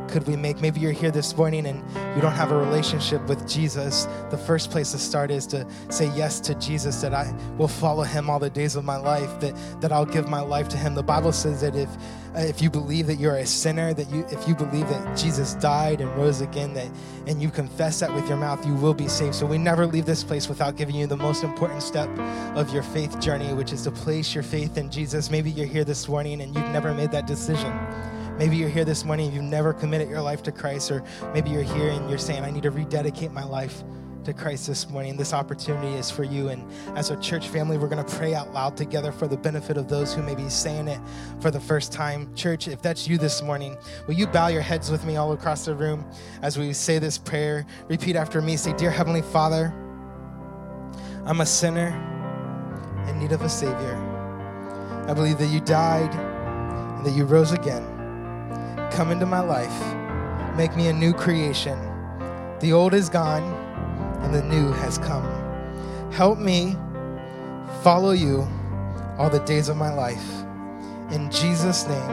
could 0.07 0.27
we 0.27 0.35
make? 0.35 0.61
Maybe 0.61 0.79
you're 0.79 0.91
here 0.91 1.11
this 1.11 1.35
morning 1.35 1.65
and 1.65 1.79
you 2.15 2.21
don't 2.21 2.33
have 2.33 2.51
a 2.51 2.57
relationship 2.57 3.25
with 3.27 3.47
Jesus. 3.47 4.07
The 4.29 4.37
first 4.37 4.71
place 4.71 4.91
to 4.91 4.97
start 4.97 5.31
is 5.31 5.45
to 5.47 5.67
say 5.89 6.11
yes 6.15 6.39
to 6.41 6.55
Jesus, 6.55 7.01
that 7.01 7.13
I 7.13 7.33
will 7.57 7.67
follow 7.67 8.03
him 8.03 8.29
all 8.29 8.39
the 8.39 8.49
days 8.49 8.75
of 8.75 8.83
my 8.83 8.97
life, 8.97 9.39
that, 9.39 9.55
that 9.81 9.91
I'll 9.91 10.05
give 10.05 10.27
my 10.29 10.41
life 10.41 10.69
to 10.69 10.77
him. 10.77 10.95
The 10.95 11.03
Bible 11.03 11.31
says 11.31 11.61
that 11.61 11.75
if 11.75 11.89
uh, 12.35 12.39
if 12.39 12.61
you 12.61 12.69
believe 12.69 13.07
that 13.07 13.15
you're 13.15 13.37
a 13.37 13.45
sinner, 13.45 13.93
that 13.93 14.09
you 14.09 14.25
if 14.29 14.45
you 14.47 14.55
believe 14.55 14.87
that 14.89 15.17
Jesus 15.17 15.53
died 15.55 16.01
and 16.01 16.13
rose 16.17 16.41
again, 16.41 16.73
that 16.73 16.89
and 17.27 17.41
you 17.41 17.49
confess 17.49 18.01
that 18.01 18.13
with 18.13 18.27
your 18.27 18.37
mouth, 18.37 18.65
you 18.65 18.73
will 18.75 18.93
be 18.93 19.07
saved. 19.07 19.35
So 19.35 19.45
we 19.45 19.57
never 19.57 19.87
leave 19.87 20.05
this 20.05 20.23
place 20.23 20.49
without 20.49 20.75
giving 20.75 20.95
you 20.95 21.07
the 21.07 21.15
most 21.15 21.43
important 21.43 21.81
step 21.81 22.09
of 22.57 22.73
your 22.73 22.83
faith 22.83 23.19
journey, 23.21 23.53
which 23.53 23.71
is 23.71 23.83
to 23.83 23.91
place 23.91 24.33
your 24.33 24.43
faith 24.43 24.77
in 24.77 24.91
Jesus. 24.91 25.31
Maybe 25.31 25.49
you're 25.49 25.65
here 25.65 25.85
this 25.85 26.09
morning 26.09 26.41
and 26.41 26.53
you've 26.53 26.69
never 26.71 26.93
made 26.93 27.11
that 27.11 27.25
decision. 27.25 27.71
Maybe 28.37 28.57
you're 28.57 28.69
here 28.69 28.83
this 28.83 29.05
morning, 29.05 29.27
and 29.27 29.35
you've 29.35 29.45
never 29.45 29.71
committed 29.71 30.09
your 30.09 30.21
life 30.21 30.43
to 30.43 30.51
Christ, 30.51 30.91
or 30.91 31.03
maybe 31.33 31.49
you're 31.49 31.63
here 31.63 31.89
and 31.89 32.09
you're 32.09 32.19
saying, 32.19 32.43
I 32.43 32.51
need 32.51 32.63
to 32.63 32.71
rededicate 32.71 33.31
my 33.31 33.45
life 33.45 33.81
to 34.25 34.33
Christ 34.33 34.67
this 34.67 34.89
morning. 34.89 35.15
This 35.15 35.33
opportunity 35.33 35.93
is 35.95 36.11
for 36.11 36.25
you. 36.25 36.49
And 36.49 36.69
as 36.97 37.11
a 37.11 37.19
church 37.21 37.47
family, 37.47 37.77
we're 37.77 37.87
going 37.87 38.03
to 38.03 38.15
pray 38.17 38.33
out 38.33 38.51
loud 38.53 38.75
together 38.75 39.13
for 39.13 39.29
the 39.29 39.37
benefit 39.37 39.77
of 39.77 39.87
those 39.87 40.13
who 40.13 40.21
may 40.21 40.35
be 40.35 40.49
saying 40.49 40.89
it 40.89 40.99
for 41.39 41.49
the 41.49 41.61
first 41.61 41.93
time. 41.93 42.33
Church, 42.35 42.67
if 42.67 42.81
that's 42.81 43.07
you 43.07 43.17
this 43.17 43.41
morning, 43.41 43.77
will 44.05 44.15
you 44.15 44.27
bow 44.27 44.47
your 44.47 44.61
heads 44.61 44.91
with 44.91 45.05
me 45.05 45.15
all 45.15 45.31
across 45.31 45.63
the 45.63 45.73
room 45.73 46.05
as 46.41 46.57
we 46.57 46.73
say 46.73 46.99
this 46.99 47.17
prayer? 47.17 47.65
Repeat 47.87 48.17
after 48.17 48.41
me. 48.41 48.57
Say, 48.57 48.73
Dear 48.73 48.91
Heavenly 48.91 49.21
Father, 49.21 49.73
I'm 51.25 51.39
a 51.39 51.45
sinner 51.45 51.89
in 53.07 53.17
need 53.17 53.31
of 53.31 53.43
a 53.43 53.49
Savior. 53.49 53.95
I 55.07 55.13
believe 55.13 55.37
that 55.37 55.47
you 55.47 55.61
died 55.61 56.13
and 56.13 57.05
that 57.05 57.11
you 57.11 57.23
rose 57.23 57.53
again 57.53 57.94
come 58.95 59.11
into 59.11 59.25
my 59.25 59.41
life. 59.41 60.55
Make 60.55 60.73
me 60.77 60.87
a 60.87 60.93
new 60.93 61.13
creation. 61.13 61.77
The 62.61 62.71
old 62.71 62.93
is 62.93 63.09
gone 63.09 63.43
and 64.23 64.33
the 64.33 64.41
new 64.41 64.71
has 64.71 64.97
come. 64.97 65.25
Help 66.13 66.39
me 66.39 66.77
follow 67.83 68.11
you 68.11 68.47
all 69.17 69.29
the 69.29 69.41
days 69.41 69.67
of 69.67 69.75
my 69.75 69.93
life. 69.93 70.25
In 71.11 71.29
Jesus' 71.29 71.85
name, 71.85 72.09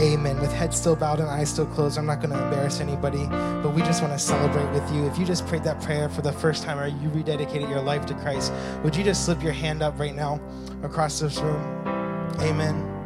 amen. 0.00 0.40
With 0.40 0.50
head 0.50 0.72
still 0.72 0.96
bowed 0.96 1.20
and 1.20 1.28
eyes 1.28 1.50
still 1.50 1.66
closed, 1.66 1.98
I'm 1.98 2.06
not 2.06 2.22
going 2.22 2.30
to 2.30 2.42
embarrass 2.42 2.80
anybody, 2.80 3.26
but 3.26 3.74
we 3.74 3.82
just 3.82 4.00
want 4.00 4.14
to 4.14 4.18
celebrate 4.18 4.70
with 4.72 4.90
you. 4.94 5.04
If 5.04 5.18
you 5.18 5.26
just 5.26 5.46
prayed 5.46 5.64
that 5.64 5.82
prayer 5.82 6.08
for 6.08 6.22
the 6.22 6.32
first 6.32 6.62
time 6.62 6.78
or 6.78 6.86
you 6.86 7.10
rededicated 7.10 7.68
your 7.68 7.82
life 7.82 8.06
to 8.06 8.14
Christ, 8.14 8.50
would 8.82 8.96
you 8.96 9.04
just 9.04 9.26
slip 9.26 9.42
your 9.42 9.52
hand 9.52 9.82
up 9.82 10.00
right 10.00 10.14
now 10.14 10.40
across 10.82 11.20
this 11.20 11.36
room? 11.38 11.62
Amen. 12.40 13.01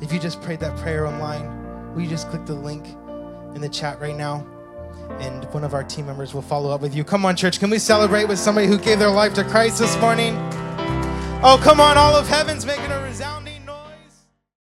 If 0.00 0.12
you 0.12 0.18
just 0.18 0.40
prayed 0.42 0.60
that 0.60 0.76
prayer 0.78 1.06
online, 1.06 1.92
will 1.94 2.02
you 2.02 2.08
just 2.08 2.28
click 2.28 2.46
the 2.46 2.54
link 2.54 2.86
in 3.54 3.60
the 3.60 3.68
chat 3.68 4.00
right 4.00 4.16
now? 4.16 4.46
and 5.20 5.44
one 5.46 5.64
of 5.64 5.74
our 5.74 5.82
team 5.82 6.06
members 6.06 6.34
will 6.34 6.42
follow 6.42 6.70
up 6.70 6.80
with 6.80 6.94
you. 6.94 7.02
Come 7.02 7.24
on, 7.24 7.34
church, 7.34 7.58
can 7.58 7.70
we 7.70 7.78
celebrate 7.78 8.26
with 8.26 8.38
somebody 8.38 8.66
who 8.66 8.78
gave 8.78 8.98
their 8.98 9.10
life 9.10 9.34
to 9.34 9.44
Christ 9.44 9.78
this 9.78 9.96
morning? 10.00 10.36
Oh, 11.42 11.60
come 11.62 11.80
on, 11.80 11.96
all 11.96 12.14
of 12.14 12.28
heaven's 12.28 12.66
making 12.66 12.90
a 12.90 13.00